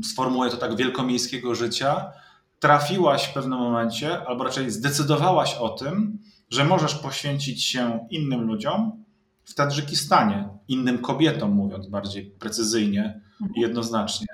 [0.05, 2.12] sformułuję to tak wielkomiejskiego życia.
[2.59, 6.18] Trafiłaś w pewnym momencie, albo raczej zdecydowałaś o tym,
[6.50, 9.05] że możesz poświęcić się innym ludziom
[9.44, 13.20] w Tadżykistanie, innym kobietom, mówiąc bardziej precyzyjnie
[13.57, 14.26] i jednoznacznie.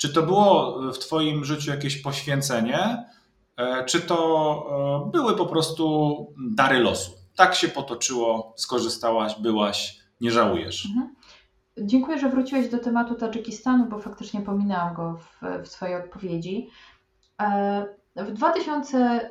[0.00, 3.06] Czy to było w Twoim życiu jakieś poświęcenie,
[3.56, 7.12] e, czy to e, były po prostu dary losu?
[7.36, 10.86] Tak się potoczyło, skorzystałaś, byłaś, nie żałujesz.
[10.86, 11.14] Mhm.
[11.78, 16.70] Dziękuję, że wróciłeś do tematu Tadżykistanu, bo faktycznie pominęłam go w, w swojej odpowiedzi.
[17.42, 17.86] E,
[18.16, 19.30] w 2000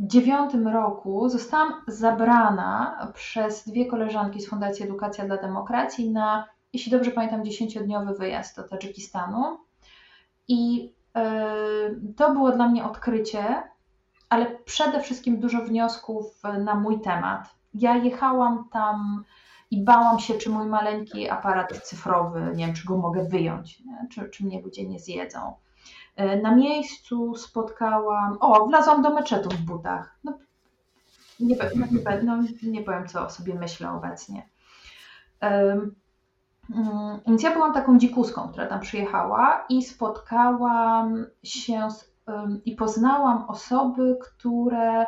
[0.00, 7.10] 2009 roku zostałam zabrana przez dwie koleżanki z Fundacji Edukacja dla Demokracji na, jeśli dobrze
[7.10, 9.65] pamiętam, 10-dniowy wyjazd do Tadżykistanu.
[10.48, 13.62] I yy, to było dla mnie odkrycie,
[14.28, 17.54] ale przede wszystkim dużo wniosków na mój temat.
[17.74, 19.24] Ja jechałam tam
[19.70, 24.06] i bałam się, czy mój maleńki aparat cyfrowy, nie wiem, czy go mogę wyjąć, nie?
[24.10, 25.54] Czy, czy mnie ludzie nie zjedzą.
[26.16, 30.18] E, na miejscu spotkałam, o, wlazłam do meczetu w butach.
[30.24, 30.38] No,
[31.40, 34.48] nie, nie, no, nie powiem, co o sobie myślę obecnie.
[37.26, 42.12] Więc ja byłam taką dzikuską, która tam przyjechała i spotkałam się z,
[42.64, 45.06] i poznałam osoby, które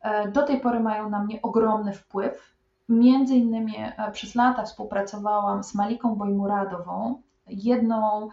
[0.00, 2.54] e, do tej pory mają na mnie ogromny wpływ.
[2.88, 8.28] Między innymi e, przez lata współpracowałam z Maliką Bojmuradową, jedną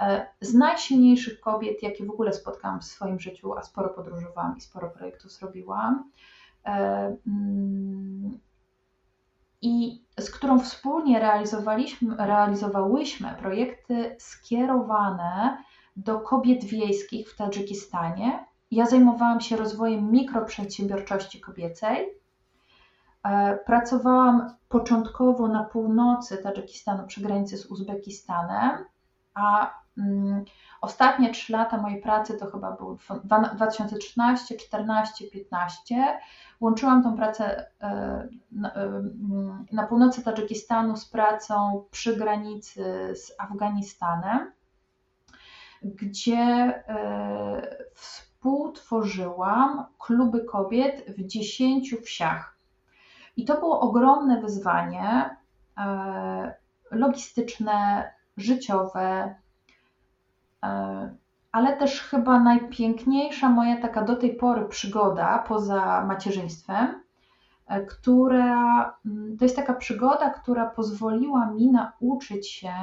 [0.00, 4.60] E, z najsilniejszych kobiet, jakie w ogóle spotkałam w swoim życiu, a sporo podróżowałam i
[4.60, 6.10] sporo projektów zrobiłam.
[9.62, 15.56] I z którą wspólnie realizowaliśmy, realizowałyśmy projekty skierowane
[15.96, 18.46] do kobiet wiejskich w Tadżykistanie.
[18.70, 22.08] Ja zajmowałam się rozwojem mikroprzedsiębiorczości kobiecej.
[23.24, 28.84] E, pracowałam początkowo na północy Tadżykistanu przy granicy z Uzbekistanem,
[29.34, 30.44] a Mm,
[30.80, 32.98] ostatnie trzy lata mojej pracy to chyba był
[33.54, 36.20] 2013, 14, 15.
[36.62, 37.86] Łączyłam tą pracę e,
[38.64, 39.02] e,
[39.72, 44.52] na północy Tadżykistanu z pracą przy granicy z Afganistanem,
[45.82, 52.58] gdzie e, współtworzyłam kluby kobiet w dziesięciu wsiach.
[53.36, 55.36] I to było ogromne wyzwanie
[56.90, 59.34] logistyczne, życiowe,
[61.52, 67.02] ale też chyba najpiękniejsza moja taka do tej pory przygoda poza macierzyństwem,
[67.66, 72.74] e, która mm, to jest taka przygoda, która pozwoliła mi nauczyć się,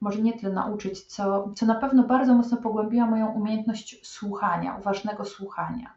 [0.00, 5.24] może nie tyle nauczyć, co, co na pewno bardzo mocno pogłębiła moją umiejętność słuchania, uważnego
[5.24, 5.92] słuchania.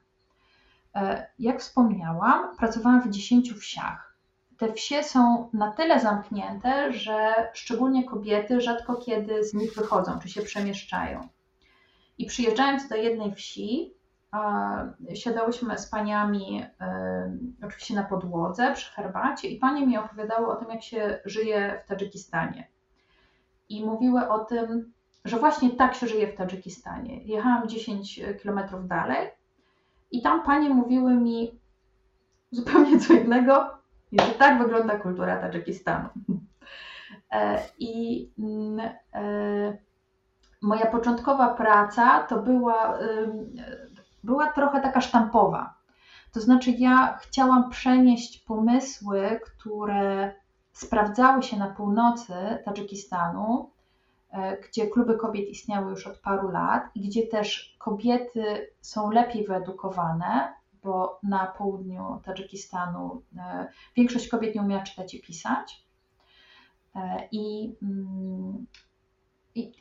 [0.95, 4.07] E, jak wspomniałam, pracowałam w dziesięciu wsiach
[4.57, 10.29] te wsie są na tyle zamknięte, że szczególnie kobiety rzadko kiedy z nich wychodzą czy
[10.29, 11.27] się przemieszczają.
[12.17, 13.93] I przyjeżdżając do jednej wsi,
[15.13, 16.65] siadałyśmy z paniami
[17.63, 21.87] oczywiście na podłodze przy herbacie i panie mi opowiadały o tym, jak się żyje w
[21.89, 22.67] Tadżykistanie.
[23.69, 24.93] I mówiły o tym,
[25.25, 27.23] że właśnie tak się żyje w Tadżykistanie.
[27.23, 29.29] Jechałam 10 kilometrów dalej
[30.11, 31.59] i tam panie mówiły mi
[32.51, 33.77] zupełnie co innego
[34.11, 36.09] i że tak wygląda kultura Tadżykistanu.
[37.31, 38.79] E, I mm,
[39.13, 39.77] e,
[40.61, 42.97] moja początkowa praca to była,
[44.23, 45.77] była trochę taka sztampowa.
[46.33, 50.33] To znaczy, ja chciałam przenieść pomysły, które
[50.71, 52.33] sprawdzały się na północy
[52.65, 53.71] Tadżykistanu,
[54.31, 59.47] e, gdzie kluby kobiet istniały już od paru lat i gdzie też kobiety są lepiej
[59.47, 65.85] wyedukowane, bo na południu Tadżykistanu e, większość kobiet nie umiała czytać i pisać.
[66.95, 68.65] E, I, mm,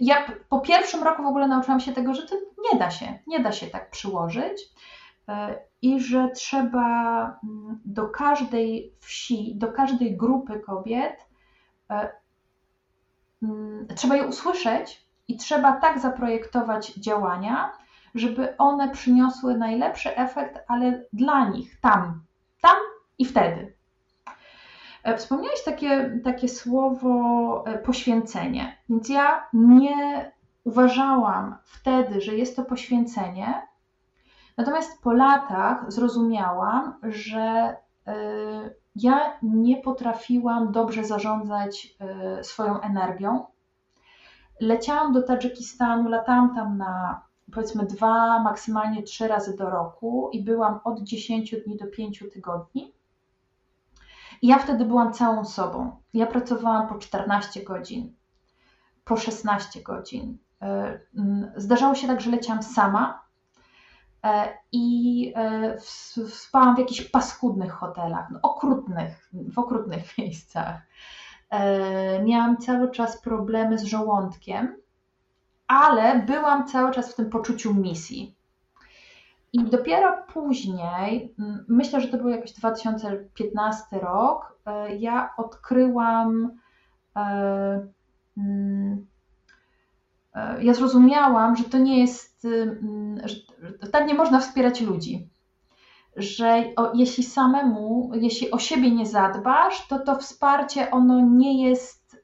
[0.01, 2.35] ja po pierwszym roku w ogóle nauczyłam się tego, że to
[2.73, 4.63] nie da się, nie da się tak przyłożyć
[5.29, 11.27] e, i że trzeba mm, do każdej wsi, do każdej grupy kobiet,
[13.43, 17.73] mm, trzeba je usłyszeć i trzeba tak zaprojektować działania,
[18.15, 22.25] żeby one przyniosły najlepszy efekt, ale dla nich, tam,
[22.61, 22.77] tam
[23.19, 23.76] i wtedy.
[25.07, 30.33] E, wspomniałeś takie, takie słowo e, poświęcenie, więc ja nie
[30.65, 33.67] uważałam wtedy, że jest to poświęcenie,
[34.57, 38.15] natomiast po latach zrozumiałam, że e,
[38.97, 41.97] ja nie potrafiłam dobrze zarządzać
[42.43, 43.47] swoją energią.
[44.61, 50.81] Leciałam do Tadżykistanu, latałam tam na powiedzmy dwa, maksymalnie trzy razy do roku i byłam
[50.85, 52.96] od 10 dni do 5 tygodni.
[54.43, 56.01] I ja wtedy byłam całą sobą.
[56.15, 58.15] Ja pracowałam po 14 godzin,
[59.05, 60.39] po 16 godzin.
[60.63, 61.01] E,
[61.57, 63.25] zdarzało się tak, że leciałam sama
[64.25, 65.77] e, i e,
[66.29, 70.83] spałam w jakichś paskudnych hotelach, no, okrutnych, w okrutnych miejscach.
[72.25, 74.77] Miałam cały czas problemy z żołądkiem,
[75.67, 78.36] ale byłam cały czas w tym poczuciu misji.
[79.53, 81.35] I dopiero później,
[81.69, 86.59] myślę, że to był jakiś 2015 rok, e, ja odkryłam,
[87.17, 87.87] e,
[88.37, 89.07] mm,
[90.35, 93.21] e, ja zrozumiałam, że to nie jest, mm,
[93.83, 95.31] że tak nie można wspierać ludzi.
[96.17, 102.17] Że o, jeśli samemu, jeśli o siebie nie zadbasz, to to wsparcie ono nie jest,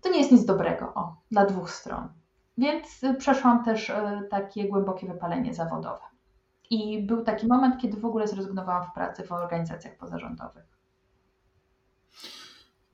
[0.00, 2.19] to nie jest nic dobrego o, dla dwóch stron.
[2.60, 3.94] Więc przeszłam też y,
[4.30, 6.00] takie głębokie wypalenie zawodowe.
[6.70, 10.64] I był taki moment, kiedy w ogóle zrezygnowałam w pracy w organizacjach pozarządowych.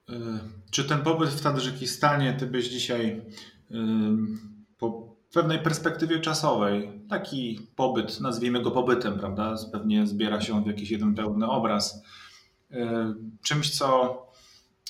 [0.09, 0.13] Y,
[0.71, 3.21] czy ten pobyt w Tadżykistanie ty byś dzisiaj
[4.77, 9.55] po pewnej perspektywie czasowej, taki pobyt, nazwijmy go pobytem, prawda?
[9.71, 12.03] Pewnie zbiera się w jakiś jeden pełny obraz.
[13.41, 14.17] Czymś, co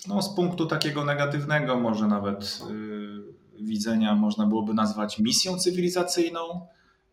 [0.08, 2.62] no, z punktu takiego negatywnego może nawet
[3.62, 6.68] widzenia można byłoby nazwać misją cywilizacyjną.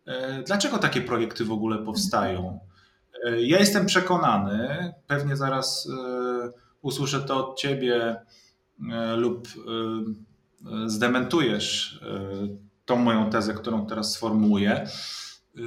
[0.05, 2.59] E, dlaczego takie projekty w ogóle powstają?
[3.25, 8.15] E, ja jestem przekonany, pewnie zaraz e, usłyszę to od ciebie
[9.15, 9.47] lub
[10.85, 11.99] zdementujesz
[12.85, 14.87] tą moją tezę, którą teraz sformułuję,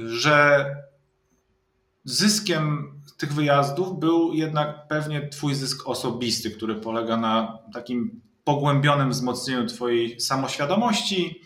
[0.05, 0.65] że
[2.03, 9.65] zyskiem tych wyjazdów był jednak pewnie Twój zysk osobisty, który polega na takim pogłębionym wzmocnieniu
[9.65, 11.41] Twojej samoświadomości,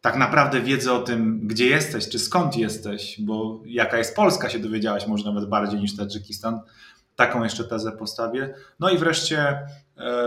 [0.00, 4.58] tak naprawdę wiedzy o tym, gdzie jesteś, czy skąd jesteś, bo jaka jest Polska, się
[4.58, 6.60] dowiedziałaś może nawet bardziej niż Tadżykistan.
[7.16, 8.54] Taką jeszcze tezę postawię.
[8.80, 9.68] No i wreszcie, e,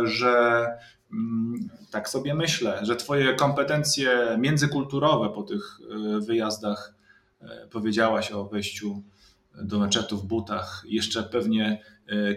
[0.03, 0.65] że
[1.11, 6.93] mm, tak sobie myślę, że Twoje kompetencje międzykulturowe po tych e, wyjazdach,
[7.41, 9.03] e, powiedziałaś o wejściu
[9.55, 11.81] do meczetu w butach, jeszcze pewnie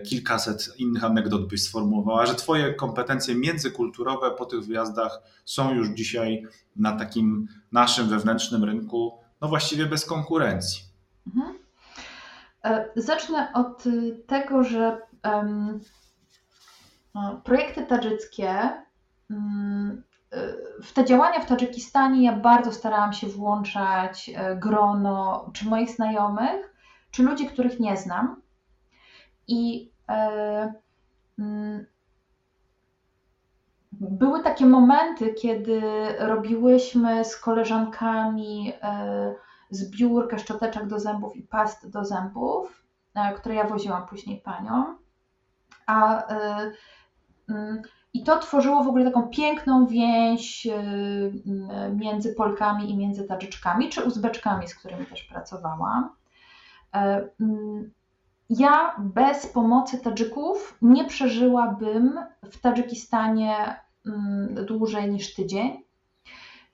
[0.09, 6.47] kilkaset innych anegdot byś sformułowała, że Twoje kompetencje międzykulturowe po tych wyjazdach są już dzisiaj
[6.77, 10.83] na takim naszym wewnętrznym rynku, no właściwie bez konkurencji.
[11.27, 11.59] Mhm.
[12.65, 13.85] E, zacznę od
[14.27, 15.81] tego, że um,
[17.45, 18.73] projekty tadżyckie,
[19.31, 20.03] um,
[20.83, 26.75] w te działania w Tadżykistanie ja bardzo starałam się włączać grono czy moich znajomych,
[27.11, 28.43] czy ludzi, których nie znam
[29.49, 30.75] i e,
[31.39, 31.87] mm,
[33.93, 35.83] były takie momenty, kiedy
[36.19, 39.35] robiłyśmy z koleżankami e,
[39.71, 42.85] zbiórkę szczoteczek do zębów i past do zębów,
[43.15, 44.99] e, które ja woziłam później paniom.
[45.87, 46.27] A,
[47.49, 47.83] mm,
[48.15, 50.69] I to tworzyło w ogóle taką piękną więź
[51.95, 56.11] między Polkami i między Tadżyczkami, czy Uzbeczkami, z którymi też pracowałam.
[58.51, 65.83] Ja bez pomocy Tadżyków nie przeżyłabym w Tadżykistanie mm, dłużej niż tydzień.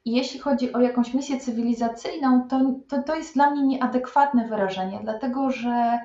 [0.05, 5.51] Jeśli chodzi o jakąś misję cywilizacyjną, to, to, to jest dla mnie nieadekwatne wyrażenie, dlatego
[5.51, 5.99] że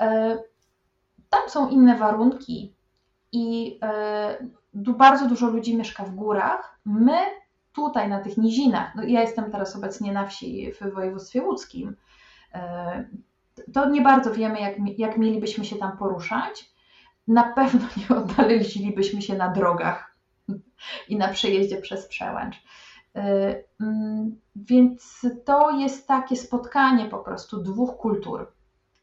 [0.00, 0.38] e,
[1.30, 2.74] tam są inne warunki
[3.32, 6.78] i e, bardzo dużo ludzi mieszka w górach.
[6.84, 7.16] My
[7.72, 11.96] tutaj na tych nizinach, no ja jestem teraz obecnie na wsi w województwie łódzkim,
[12.54, 13.04] e,
[13.74, 16.70] to nie bardzo wiemy, jak, jak mielibyśmy się tam poruszać.
[17.28, 20.16] Na pewno nie odnaleźlibyśmy się na drogach
[21.08, 22.56] i na przejeździe przez przełęcz.
[22.56, 28.52] Y, mm, więc to jest takie spotkanie po prostu dwóch kultur,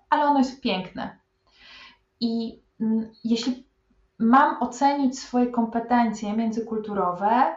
[0.10, 1.20] ale ono jest piękne.
[2.20, 3.68] I mm, jeśli
[4.20, 7.56] mam ocenić swoje kompetencje międzykulturowe,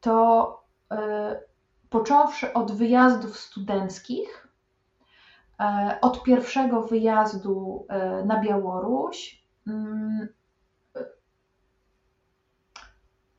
[0.00, 0.96] to y,
[1.90, 4.41] począwszy od wyjazdów studenckich,
[6.00, 10.28] od pierwszego wyjazdu e, na Białoruś, mm,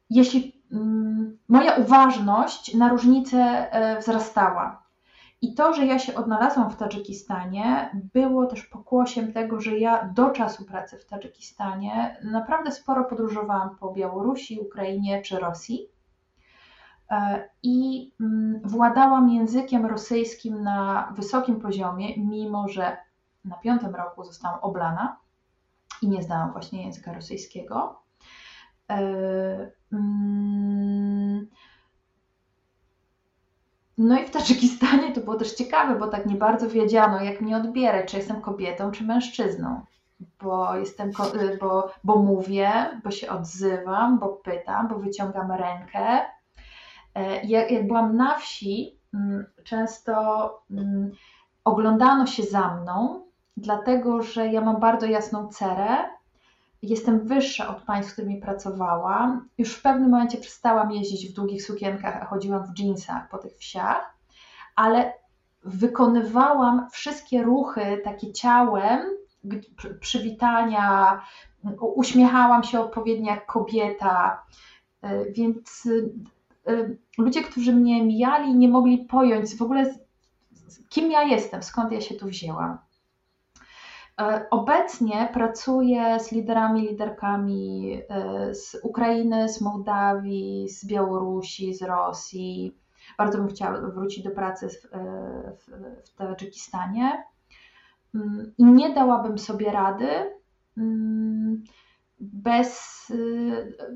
[0.09, 3.67] jeśli mm, moja uważność na różnice
[3.99, 4.84] wzrastała.
[5.43, 10.30] I to, że ja się odnalazłam w Tadżykistanie, było też pokłosiem tego, że ja do
[10.30, 15.93] czasu pracy w Tadżykistanie naprawdę sporo podróżowałam po Białorusi, Ukrainie czy Rosji.
[17.14, 22.97] E, I mm, władałam językiem rosyjskim na wysokim poziomie, mimo że
[23.45, 25.18] na piątym roku zostałam oblana
[26.01, 27.99] i nie zdałam właśnie języka rosyjskiego.
[28.89, 28.97] E,
[29.93, 31.47] mm,
[33.97, 37.57] no i w Tadżykistanie to było też ciekawe, bo tak nie bardzo wiedziano, jak mnie
[37.57, 39.82] odbierać, czy jestem kobietą, czy mężczyzną.
[40.41, 46.26] Bo jestem, y, bo, bo mówię, bo się odzywam, bo pytam, bo wyciągam rękę.
[47.16, 50.14] E, jak, jak byłam na wsi, mm, często
[50.72, 51.11] mm,
[51.64, 53.26] oglądano się za mną,
[53.57, 56.14] dlatego że ja mam bardzo jasną cerę
[56.84, 59.49] jestem wyższa od pań, z którymi pracowałam.
[59.57, 63.57] Już w pewnym momencie przestałam jeździć w długich sukienkach, a chodziłam w dżinsach po tych
[63.57, 64.18] wsiach,
[64.76, 65.14] ale
[65.64, 69.01] wykonywałam wszystkie ruchy takie ciałem,
[69.99, 71.22] przywitania,
[71.80, 74.43] uśmiechałam się odpowiednio jak kobieta,
[75.01, 75.89] e, więc
[77.18, 79.95] ludzie, którzy mnie mijali, nie mogli pojąć w ogóle,
[80.89, 82.78] kim ja jestem, skąd ja się tu wzięłam.
[84.22, 92.78] E, obecnie pracuję z liderami, liderkami e, z Ukrainy, z Mołdawii, z Białorusi, z Rosji.
[93.18, 94.88] Bardzo bym chciała wrócić do pracy w,
[95.57, 95.72] w,
[96.05, 97.24] w Tadżykistanie.
[98.16, 100.07] Mm, I nie dałabym sobie rady
[100.78, 101.32] mm,
[102.34, 102.84] bez,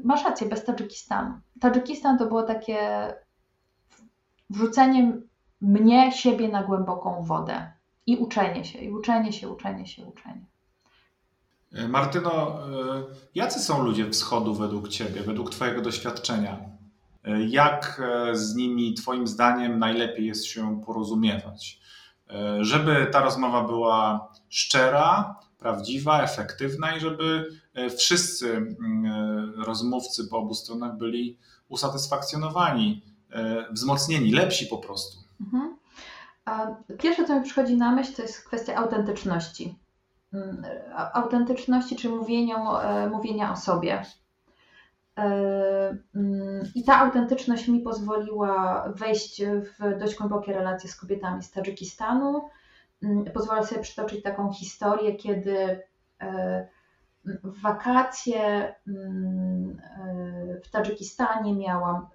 [0.04, 1.34] masz rację, bez Tadżykistanu.
[1.60, 2.78] Tadżykistan to było takie
[4.50, 5.22] wrzucenie
[5.62, 7.72] mnie, siebie na głęboką wodę
[8.06, 10.46] i uczenie się, i uczenie się, uczenie się, uczenie.
[11.74, 13.04] E, Martyno, e,
[13.36, 16.60] jacy są ludzie wschodu według Ciebie, według Twojego doświadczenia?
[17.24, 18.02] E, jak
[18.34, 21.80] z nimi, Twoim zdaniem, najlepiej jest się porozumiewać?
[22.60, 27.50] Żeby ta rozmowa była szczera, prawdziwa, efektywna i żeby
[27.98, 31.38] wszyscy mm, rozmówcy po obu stronach byli
[31.70, 33.02] usatysfakcjonowani,
[33.72, 35.18] wzmocnieni, lepsi po prostu.
[35.42, 35.78] Mhm.
[37.00, 39.76] Pierwsze, co mi przychodzi na myśl, to jest kwestia autentyczności.
[40.34, 40.66] Mm,
[41.14, 44.06] autentyczności, czy mówienia, e, mówienia o sobie.
[45.18, 45.26] E,
[46.16, 52.50] mm, I ta autentyczność mi pozwoliła wejść w dość głębokie relacje z kobietami z Tadżykistanu.
[53.04, 55.84] Mm, pozwolę sobie przytoczyć taką historię, kiedy
[56.22, 56.68] e,
[57.26, 58.76] w wakacje
[60.64, 62.08] w Tadżykistanie miałam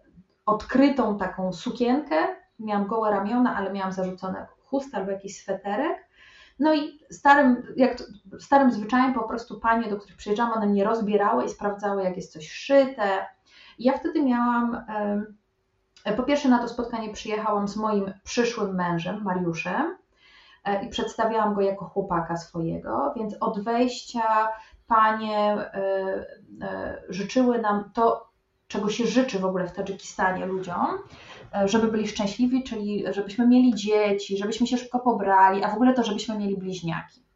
[0.46, 2.16] odkrytą taką sukienkę,
[2.58, 6.08] miałam gołe ramiona, ale miałam zarzucone chust albo jakiś sweterek.
[6.58, 8.04] No i starym, jak to,
[8.38, 12.32] starym zwyczajem po prostu panie, do których przyjeżdżałam, one mnie rozbierały i sprawdzały, jak jest
[12.32, 13.26] coś szyte.
[13.78, 14.84] Ja wtedy miałam,
[16.16, 20.01] po pierwsze na to spotkanie przyjechałam z moim przyszłym mężem, Mariuszem, e,
[20.82, 24.48] i przedstawiałam go jako chłopaka swojego, więc od wejścia
[24.86, 25.74] panie e,
[26.62, 28.30] e, życzyły nam to,
[28.68, 30.98] czego się życzy w ogóle w Tadżykistanie ludziom,
[31.54, 35.94] E, żeby byli szczęśliwi, czyli żebyśmy mieli dzieci, żebyśmy się szybko pobrali, a w ogóle
[35.94, 37.26] to, żebyśmy mieli bliźniaki.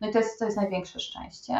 [0.00, 1.54] No i to jest, to jest największe szczęście.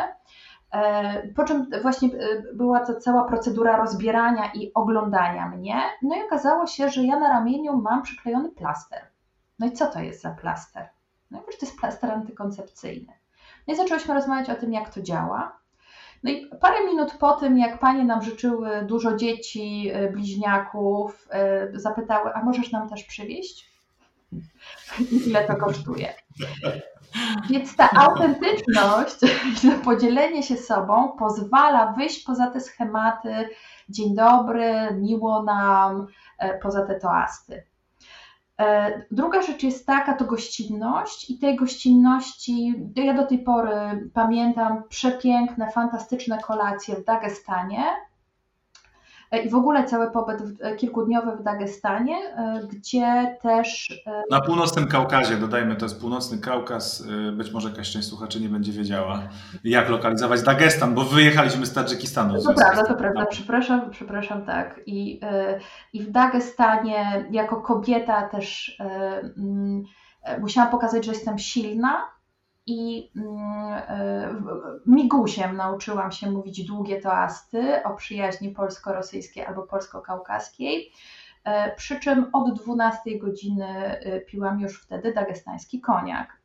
[0.72, 5.82] E, po czym właśnie e, była to cała procedura rozbierania i oglądania mnie.
[6.02, 9.02] No i okazało się, że ja na ramieniu mam przyklejony plaster.
[9.58, 10.88] No i co to jest za plaster?
[11.31, 13.12] No i to jest plaster antykoncepcyjny.
[13.66, 15.61] No i zaczęłyśmy rozmawiać o tym, jak to działa.
[16.22, 21.68] No i parę minut po tym, jak panie nam życzyły dużo dzieci, e, bliźniaków, e,
[21.74, 23.70] zapytały, a możesz nam też przywieźć?
[25.26, 26.14] Ile to kosztuje?
[27.51, 29.26] Więc ta autentyczność to
[29.85, 33.49] podzielenie się sobą pozwala wyjść poza te schematy
[33.89, 36.07] dzień dobry, miło nam,
[36.39, 37.69] e, poza te toasty.
[38.61, 44.82] E, druga rzecz jest taka, to gościnność i tej gościnności, ja do tej pory pamiętam
[44.88, 47.84] przepiękne, fantastyczne kolacje w Dagestanie,
[49.33, 50.39] i w ogóle cały pobyt
[50.76, 54.01] kilkudniowy w Dagestanie, e, gdzie też.
[54.07, 57.05] E, Na północnym Kaukazie, dodajmy, to jest północny Kaukaz.
[57.28, 59.22] E, być może jakaś część słuchaczy nie będzie wiedziała,
[59.64, 62.43] jak lokalizować Dagestan, bo wyjechaliśmy z Tadżykistanu.
[62.43, 64.81] To prawda, to prawda, przepraszam, przepraszam, tak.
[64.87, 65.20] I,
[65.93, 68.76] i w Dagestanie jako kobieta też
[69.37, 69.83] mm,
[70.41, 72.07] musiałam pokazać, że jestem silna
[72.66, 73.28] i mm,
[73.88, 74.34] e,
[74.86, 80.92] migusiem nauczyłam się mówić długie toasty o przyjaźni polsko-rosyjskiej albo polsko-kaukaskiej.
[81.44, 86.40] E, przy czym od 12 godziny e, piłam już wtedy dagestański koniak.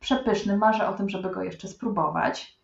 [0.00, 2.60] Przepyszny, marzę o tym, żeby go jeszcze spróbować.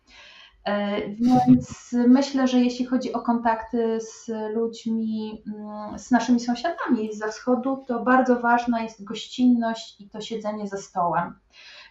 [1.08, 7.84] Więc myślę, że jeśli chodzi o kontakty z ludźmi, mm, z naszymi sąsiadami ze wschodu,
[7.88, 11.34] to bardzo ważna jest gościnność i to siedzenie za stołem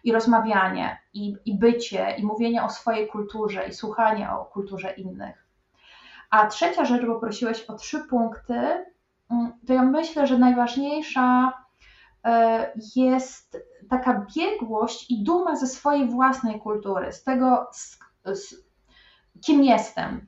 [0.05, 5.45] i rozmawianie, i, i bycie, i mówienie o swojej kulturze, i słuchanie o kulturze innych.
[6.29, 8.85] A trzecia rzecz, bo prosiłeś o trzy punkty,
[9.31, 11.53] mm, to ja myślę, że najważniejsza
[12.25, 13.57] e, jest
[13.89, 18.55] taka biegłość i duma ze swojej własnej kultury, z tego, z, z,
[19.45, 20.27] kim jestem.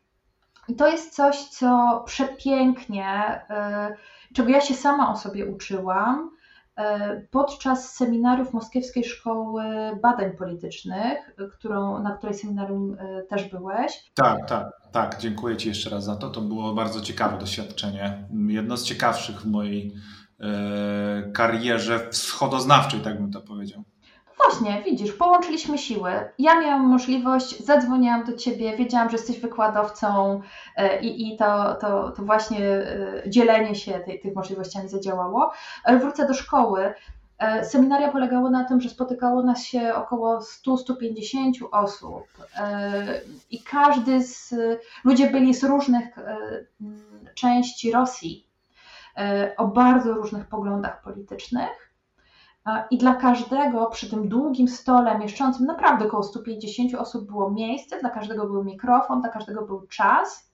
[0.68, 3.06] I to jest coś, co przepięknie,
[3.50, 3.96] e,
[4.34, 6.37] czego ja się sama o sobie uczyłam
[7.32, 9.64] podczas seminariów Moskiewskiej Szkoły
[10.02, 12.98] Badań Politycznych, którą, na której seminarium
[13.30, 14.12] też byłeś.
[14.14, 14.78] Tak, tak.
[14.92, 16.30] Tak, dziękuję Ci jeszcze raz za to.
[16.30, 18.28] To było bardzo ciekawe doświadczenie.
[18.48, 19.94] Jedno z ciekawszych w mojej
[20.40, 23.84] e, karierze wschodoznawczej, tak bym to powiedział.
[24.38, 26.12] Właśnie, widzisz, połączyliśmy siły.
[26.40, 30.42] Ja miałam możliwość, zadzwoniłam do ciebie, wiedziałam, że jesteś wykładowcą
[30.76, 35.52] e, i, i to, to, to właśnie e, dzielenie się tej, tych możliwościami zadziałało.
[35.84, 36.94] Ale wrócę do szkoły.
[37.40, 42.24] E, seminaria polegało na tym, że spotykało nas się około 100-150 osób
[42.56, 43.22] e,
[43.52, 44.56] i każdy z,
[45.04, 46.38] ludzie byli z różnych e,
[47.36, 48.48] części Rosji,
[49.58, 51.87] o bardzo różnych poglądach politycznych
[52.92, 58.10] i dla każdego przy tym długim stole mieszczącym naprawdę około 150 osób było miejsce, dla
[58.10, 60.52] każdego był mikrofon, dla każdego był czas,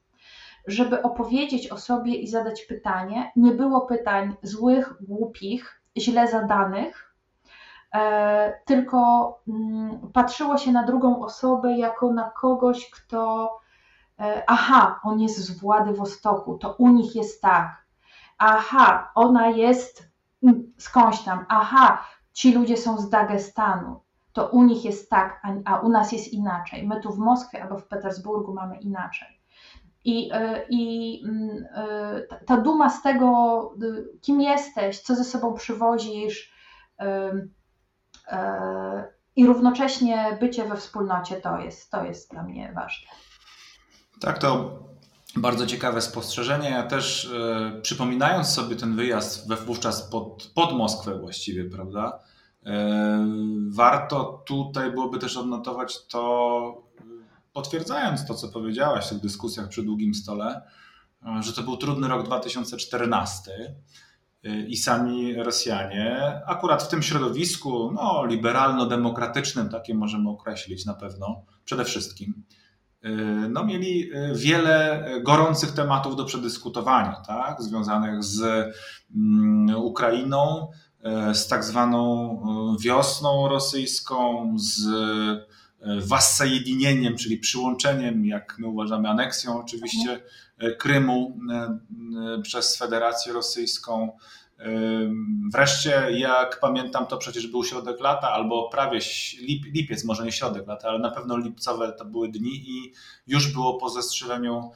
[0.68, 3.32] żeby opowiedzieć o sobie i zadać pytanie.
[3.36, 7.16] Nie było pytań złych, głupich, źle zadanych,
[7.94, 13.52] e, tylko mm, patrzyło się na drugą osobę jako na kogoś, kto
[14.20, 17.86] e, aha, on jest z Władywostoku, to u nich jest tak,
[18.38, 20.13] aha, ona jest
[20.78, 24.00] skądś tam, aha, ci ludzie są z Dagestanu,
[24.34, 26.88] to u nich jest tak, a, u nas jest inaczej.
[26.88, 29.40] My tu w Moskwie albo w Petersburgu mamy inaczej.
[30.06, 33.74] I, e, i mm, e, ta duma z tego,
[34.22, 36.54] kim jesteś, co ze sobą przywozisz,
[39.36, 43.08] i równocześnie bycie we wspólnocie to jest, to jest dla mnie ważne.
[44.22, 44.80] Tak, to
[45.36, 46.70] bardzo ciekawe spostrzeżenie.
[46.70, 47.32] Ja też
[47.82, 52.20] przypominając sobie ten wyjazd we, wówczas pod, pod Moskwę właściwie, prawda?
[53.70, 56.84] warto tutaj byłoby też odnotować to,
[57.54, 60.62] potwierdzając to, co powiedziałaś w tych dyskusjach przy długim stole,
[61.40, 63.52] że to był trudny rok 2014
[64.46, 71.46] y, i sami Rosjanie, akurat w tym środowisku no, liberalno-demokratycznym, takie możemy określić na pewno,
[71.66, 72.44] przede wszystkim,
[73.50, 78.42] no, mieli y, wiele gorących tematów do przedyskutowania, tak, związanych z
[79.16, 80.72] mm, Ukrainą,
[81.34, 84.88] z tak zwaną wiosną rosyjską, z
[85.86, 90.22] wassajedinieniem, czyli przyłączeniem, jak my uważamy, aneksją oczywiście
[90.58, 94.18] e, Krymu e, e, przez Federację Rosyjską.
[95.54, 99.00] Wreszcie, jak pamiętam, to przecież był środek lata, albo prawie
[99.42, 102.94] lip, lipiec, może nie środek lata, ale na pewno lipcowe to były dni i
[103.28, 104.72] już było po zestrzeleniu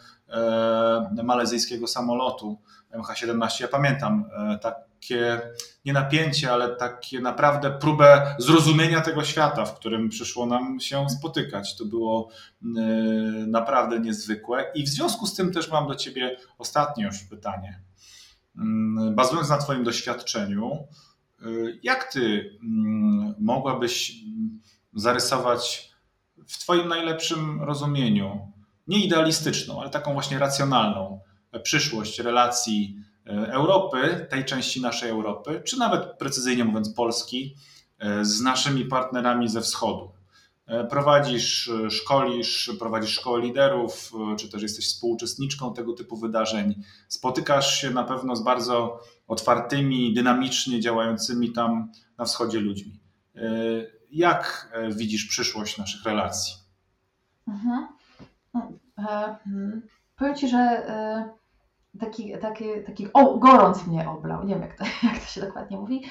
[1.23, 2.61] malezyjskiego samolotu
[2.91, 3.61] MH17.
[3.61, 4.25] Ja pamiętam
[4.61, 5.41] tak takie
[5.85, 11.75] nie napięcie, ale takie naprawdę próbę zrozumienia tego świata, w którym przyszło nam się spotykać.
[11.75, 12.29] To było
[12.61, 12.67] y,
[13.47, 14.71] naprawdę niezwykłe.
[14.75, 17.81] I w związku z tym też mam do Ciebie ostatnie już pytanie.
[18.57, 20.87] Mm, bazując na Twoim doświadczeniu,
[21.41, 24.13] y, jak Ty mm, mogłabyś
[24.93, 25.91] zarysować
[26.47, 28.51] w Twoim najlepszym rozumieniu,
[28.87, 31.19] nie idealistyczną, ale taką właśnie racjonalną
[31.63, 32.97] przyszłość relacji
[33.29, 37.55] E, Europy, tej części naszej Europy, czy nawet precyzyjnie mówiąc Polski,
[37.99, 40.11] e, z naszymi partnerami ze wschodu.
[40.67, 46.83] E, prowadzisz, szkolisz, prowadzisz szkołę liderów, czy też jesteś współuczestniczką tego typu wydarzeń.
[47.07, 52.99] Spotykasz się na pewno z bardzo otwartymi, dynamicznie działającymi tam na wschodzie ludźmi.
[54.11, 56.53] Jak widzisz przyszłość naszych relacji?
[57.47, 57.87] Mhm.
[58.95, 59.81] Hmm.
[60.15, 60.85] Powiem Ci, że
[61.99, 65.77] taki, taki, taki o, gorąc mnie oblał, nie wiem jak to, jak to się dokładnie
[65.77, 66.03] mówi.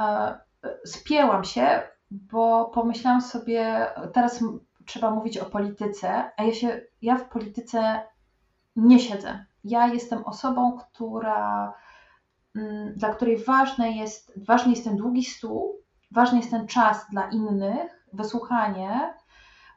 [0.00, 0.38] E,
[0.84, 1.82] spięłam się,
[2.14, 4.44] bo pomyślałam sobie, teraz
[4.86, 8.02] trzeba mówić o polityce, a ja się, ja w polityce
[8.76, 9.44] nie siedzę.
[9.64, 11.74] Ja jestem osobą, która,
[12.56, 17.30] mm, dla której ważny jest, ważny jest ten długi stół, ważny jest ten czas dla
[17.30, 19.14] innych, wysłuchanie,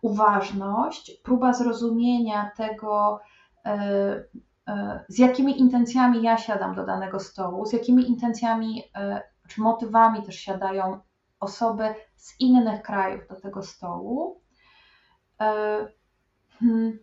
[0.01, 3.19] uważność, próba zrozumienia tego,
[3.65, 4.23] e,
[4.67, 10.23] E, z jakimi intencjami ja siadam do danego stołu, z jakimi intencjami e, czy motywami
[10.23, 10.99] też siadają
[11.39, 14.41] osoby z innych krajów do tego stołu.
[15.41, 15.87] E,
[16.59, 16.99] Hmm.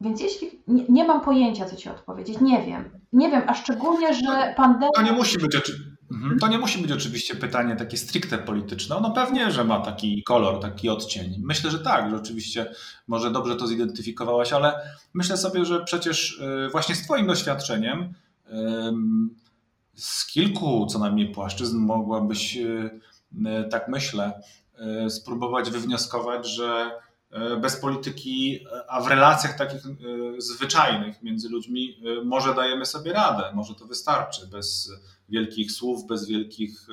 [0.00, 2.90] Więc jeśli nie, nie, mam pojęcia, co ci odpowiedzieć, nie wiem.
[3.12, 4.90] Nie wiem, a szczególnie, że pandemia.
[4.94, 5.90] To nie musi być oczywiście.
[6.12, 6.38] Mhm.
[6.38, 8.96] To nie musi być oczywiście pytanie takie stricte polityczne.
[9.02, 11.34] No pewnie, że ma taki kolor, taki odcień.
[11.42, 12.72] Myślę, że tak, że oczywiście
[13.06, 14.72] może dobrze to zidentyfikowałaś, ale
[15.14, 18.14] myślę sobie, że przecież y, właśnie z Twoim doświadczeniem
[19.94, 23.00] z kilku co najmniej płaszczyzn mogłabyś, y,
[23.70, 24.40] tak myślę,
[25.08, 26.90] spróbować wywnioskować, że
[27.60, 29.80] bez polityki, a w relacjach takich
[30.38, 34.92] zwyczajnych między ludźmi może dajemy sobie radę, może to wystarczy bez
[35.28, 36.86] wielkich słów, bez wielkich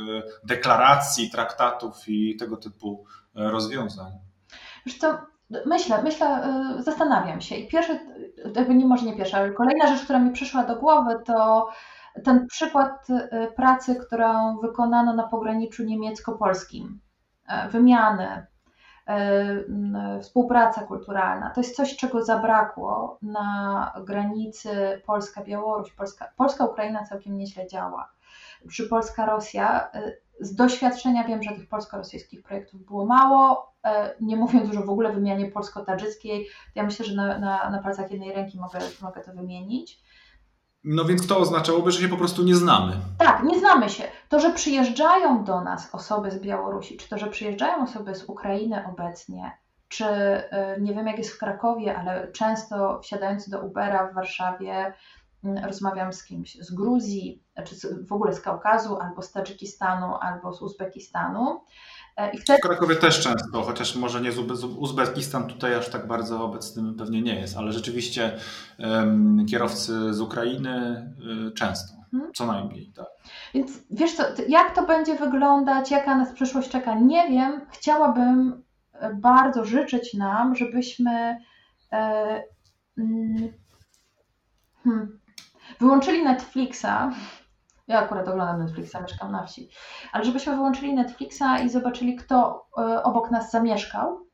[0.44, 4.12] deklaracji, traktatów i tego typu rozwiązań.
[5.66, 8.00] Myślę, myślę, zastanawiam się i pierwszy,
[8.56, 11.70] jakby nie może nie pierwsza, ale kolejna rzecz, która mi przyszła do głowy to
[12.24, 13.08] ten przykład
[13.56, 17.00] pracy, którą wykonano na pograniczu niemiecko-polskim,
[17.72, 18.46] wymiany,
[20.22, 21.50] współpraca kulturalna.
[21.50, 25.94] To jest coś, czego zabrakło na granicy Polska-Białoruś.
[25.94, 28.10] Polska, Polska-Ukraina całkiem nieźle działa
[28.68, 29.90] przy Polska-Rosja.
[29.96, 33.90] Y, z doświadczenia wiem, że tych polsko-rosyjskich projektów było mało, y,
[34.22, 36.48] nie mówiąc już w ogóle wymianie polsko-tadżyckiej.
[36.76, 40.04] Ja myślę, że na, na, na palcach jednej ręki mogę, mogę to wymienić.
[40.90, 42.94] No więc to oznaczałoby, że się po prostu nie znamy.
[43.18, 44.04] Tak, nie znamy się.
[44.30, 48.84] To, że przyjeżdżają do nas osoby z Białorusi, czy to, że przyjeżdżają osoby z Ukrainy
[48.88, 49.58] obecnie,
[49.88, 54.94] czy y, nie wiem jak jest w Krakowie, ale często wsiadając do Ubera w Warszawie,
[55.44, 60.54] Mm, rozmawiam z kimś z Gruzji, czy w ogóle z Kaukazu, albo z Tadżykistanu, albo
[60.54, 61.62] z Uzbekistanu.
[62.18, 62.60] E, I wtedy...
[62.60, 67.22] W Krakowie też często, chociaż może nie z Uzbekistan tutaj aż tak bardzo obecnym pewnie
[67.22, 68.38] nie jest, ale rzeczywiście
[68.80, 71.06] um, kierowcy z Ukrainy
[71.48, 72.34] y, często, hmm.
[72.34, 72.92] co najmniej.
[72.96, 73.06] Tak.
[73.54, 77.62] Więc wiesz co, jak to będzie wyglądać, jaka nas przyszłość czeka, nie wiem.
[77.72, 78.64] Chciałabym
[78.94, 81.38] e, bardzo życzyć nam, żebyśmy
[81.92, 82.44] e,
[82.98, 83.54] mm,
[84.84, 85.20] hmm,
[85.80, 87.12] wyłączyli Netflixa,
[87.88, 89.70] ja akurat oglądam Netflixa, mieszkam na wsi,
[90.12, 94.26] ale żebyśmy wyłączyli Netflixa i zobaczyli, kto e, obok nas zamieszkał,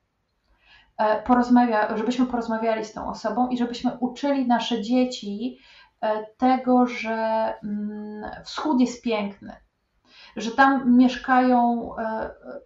[0.97, 5.58] e, porozmawia, żebyśmy porozmawiali z tą osobą i żebyśmy uczyli nasze dzieci
[6.01, 9.56] e, tego, że mm, wschód jest piękny,
[10.36, 11.89] że tam mieszkają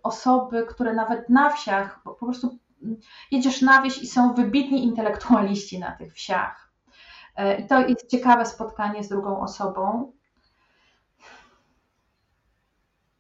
[0.04, 2.98] osoby, które nawet na wsiach, po prostu mm,
[3.32, 6.72] jedziesz na wieś i są wybitni intelektualiści na tych wsiach.
[7.60, 10.12] I to jest ciekawe spotkanie z drugą osobą.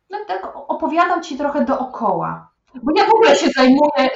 [0.09, 2.49] No tak opowiadam Ci trochę dookoła.
[2.83, 4.09] Bo ja w ogóle się zajmuję,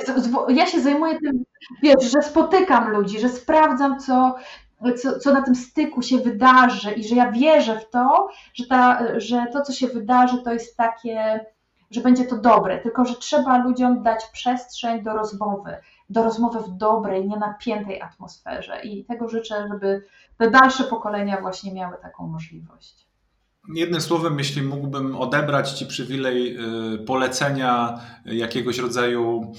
[0.49, 1.43] ja się zajmuję tym,
[1.83, 4.35] wiesz, że spotykam ludzi, że sprawdzam, co,
[5.01, 8.99] co, co na tym styku się wydarzy i że ja wierzę w to, że, ta,
[9.19, 11.45] że to, co się wydarzy, to jest takie,
[11.91, 15.77] że będzie to dobre, tylko że trzeba ludziom dać przestrzeń do rozmowy,
[16.09, 18.81] do rozmowy w dobrej, nienapiętej atmosferze.
[18.81, 20.05] I tego życzę, żeby
[20.37, 23.10] te dalsze pokolenia właśnie miały taką możliwość.
[23.67, 26.57] Jednym słowem, jeśli mógłbym odebrać Ci przywilej
[26.95, 29.53] y, polecenia jakiegoś rodzaju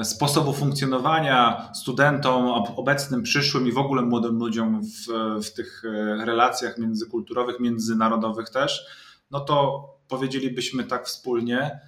[0.00, 5.12] y, sposobu funkcjonowania studentom, obecnym, przyszłym i w ogóle młodym ludziom w,
[5.44, 8.86] w tych y, relacjach międzykulturowych, międzynarodowych też,
[9.30, 11.80] no to powiedzielibyśmy tak wspólnie,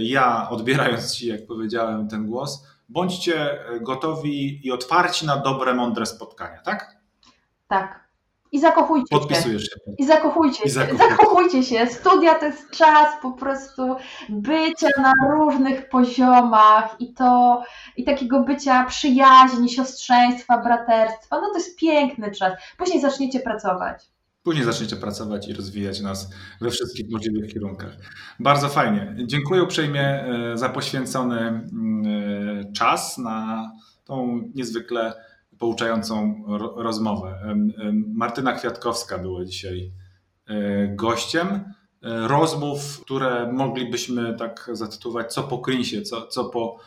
[0.00, 6.62] ja odbierając Ci, jak powiedziałem, ten głos, bądźcie gotowi i otwarci na dobre, mądre spotkania,
[6.62, 6.96] tak?
[7.68, 8.05] Tak.
[8.56, 9.68] I zakochujcie Podpisujesz się.
[9.68, 9.94] się.
[9.98, 10.86] I zakochujcie I się.
[10.98, 11.86] Zakochujcie się.
[11.86, 13.96] Studia to jest czas po prostu
[14.28, 17.62] bycia na różnych poziomach i to
[17.96, 21.40] i takiego bycia przyjaźni, siostrzeństwa, braterstwa.
[21.40, 22.52] No to jest piękny czas.
[22.78, 24.04] Później zaczniecie pracować.
[24.42, 26.30] Później zaczniecie pracować i rozwijać nas
[26.60, 27.96] we wszystkich możliwych kierunkach.
[28.40, 29.16] Bardzo fajnie.
[29.26, 33.70] Dziękuję uprzejmie e, za poświęcony mm, e, czas na
[34.04, 35.14] tą niezwykle
[35.58, 36.44] pouczającą
[36.76, 37.56] rozmowę.
[38.14, 39.92] Martyna Kwiatkowska była dzisiaj
[40.46, 46.78] e, gościem rozmów, które moglibyśmy tak zatytułować co po Krynie, co, co po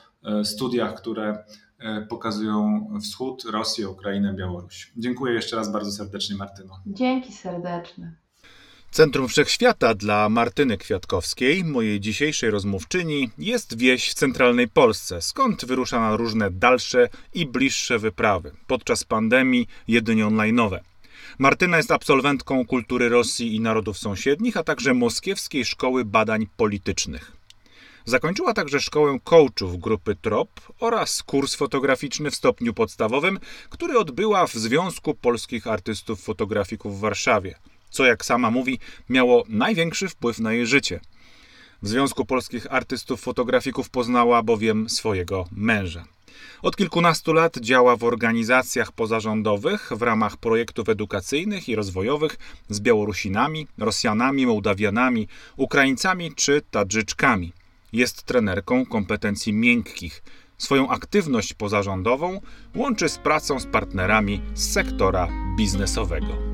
[0.43, 1.43] studiach, które
[1.79, 4.91] E, pokazują wschód, Rosję, Ukrainę, Białoruś.
[4.97, 6.79] Dziękuję jeszcze raz bardzo serdecznie, Martyno.
[6.85, 8.15] Dzięki serdeczne.
[8.91, 15.99] Centrum Wszechświata dla Martyny Kwiatkowskiej, mojej dzisiejszej rozmówczyni, jest wieś w centralnej Polsce, skąd wyrusza
[15.99, 18.51] na różne dalsze i bliższe wyprawy.
[18.67, 20.79] Podczas pandemii jedynie online'owe.
[21.39, 27.31] Martyna jest absolwentką kultury Rosji i narodów sąsiednich, a także Moskiewskiej Szkoły Badań Politycznych.
[28.05, 34.53] Zakończyła także szkołę coachów grupy TROP oraz kurs fotograficzny w stopniu podstawowym, który odbyła w
[34.53, 37.55] Związku Polskich Artystów Fotografików w Warszawie,
[37.89, 38.79] co jak sama mówi,
[39.09, 40.99] miało największy wpływ na jej życie.
[41.81, 46.05] W Związku Polskich Artystów Fotografików poznała bowiem swojego męża.
[46.61, 52.37] Od kilkunastu lat działa w organizacjach pozarządowych w ramach projektów edukacyjnych i rozwojowych
[52.69, 55.27] z Białorusinami, Rosjanami, Mołdawianami,
[55.57, 57.53] Ukraińcami czy Tadżyczkami.
[57.93, 60.23] Jest trenerką kompetencji miękkich.
[60.57, 62.41] Swoją aktywność pozarządową
[62.75, 65.27] łączy z pracą z partnerami z sektora
[65.57, 66.48] biznesowego.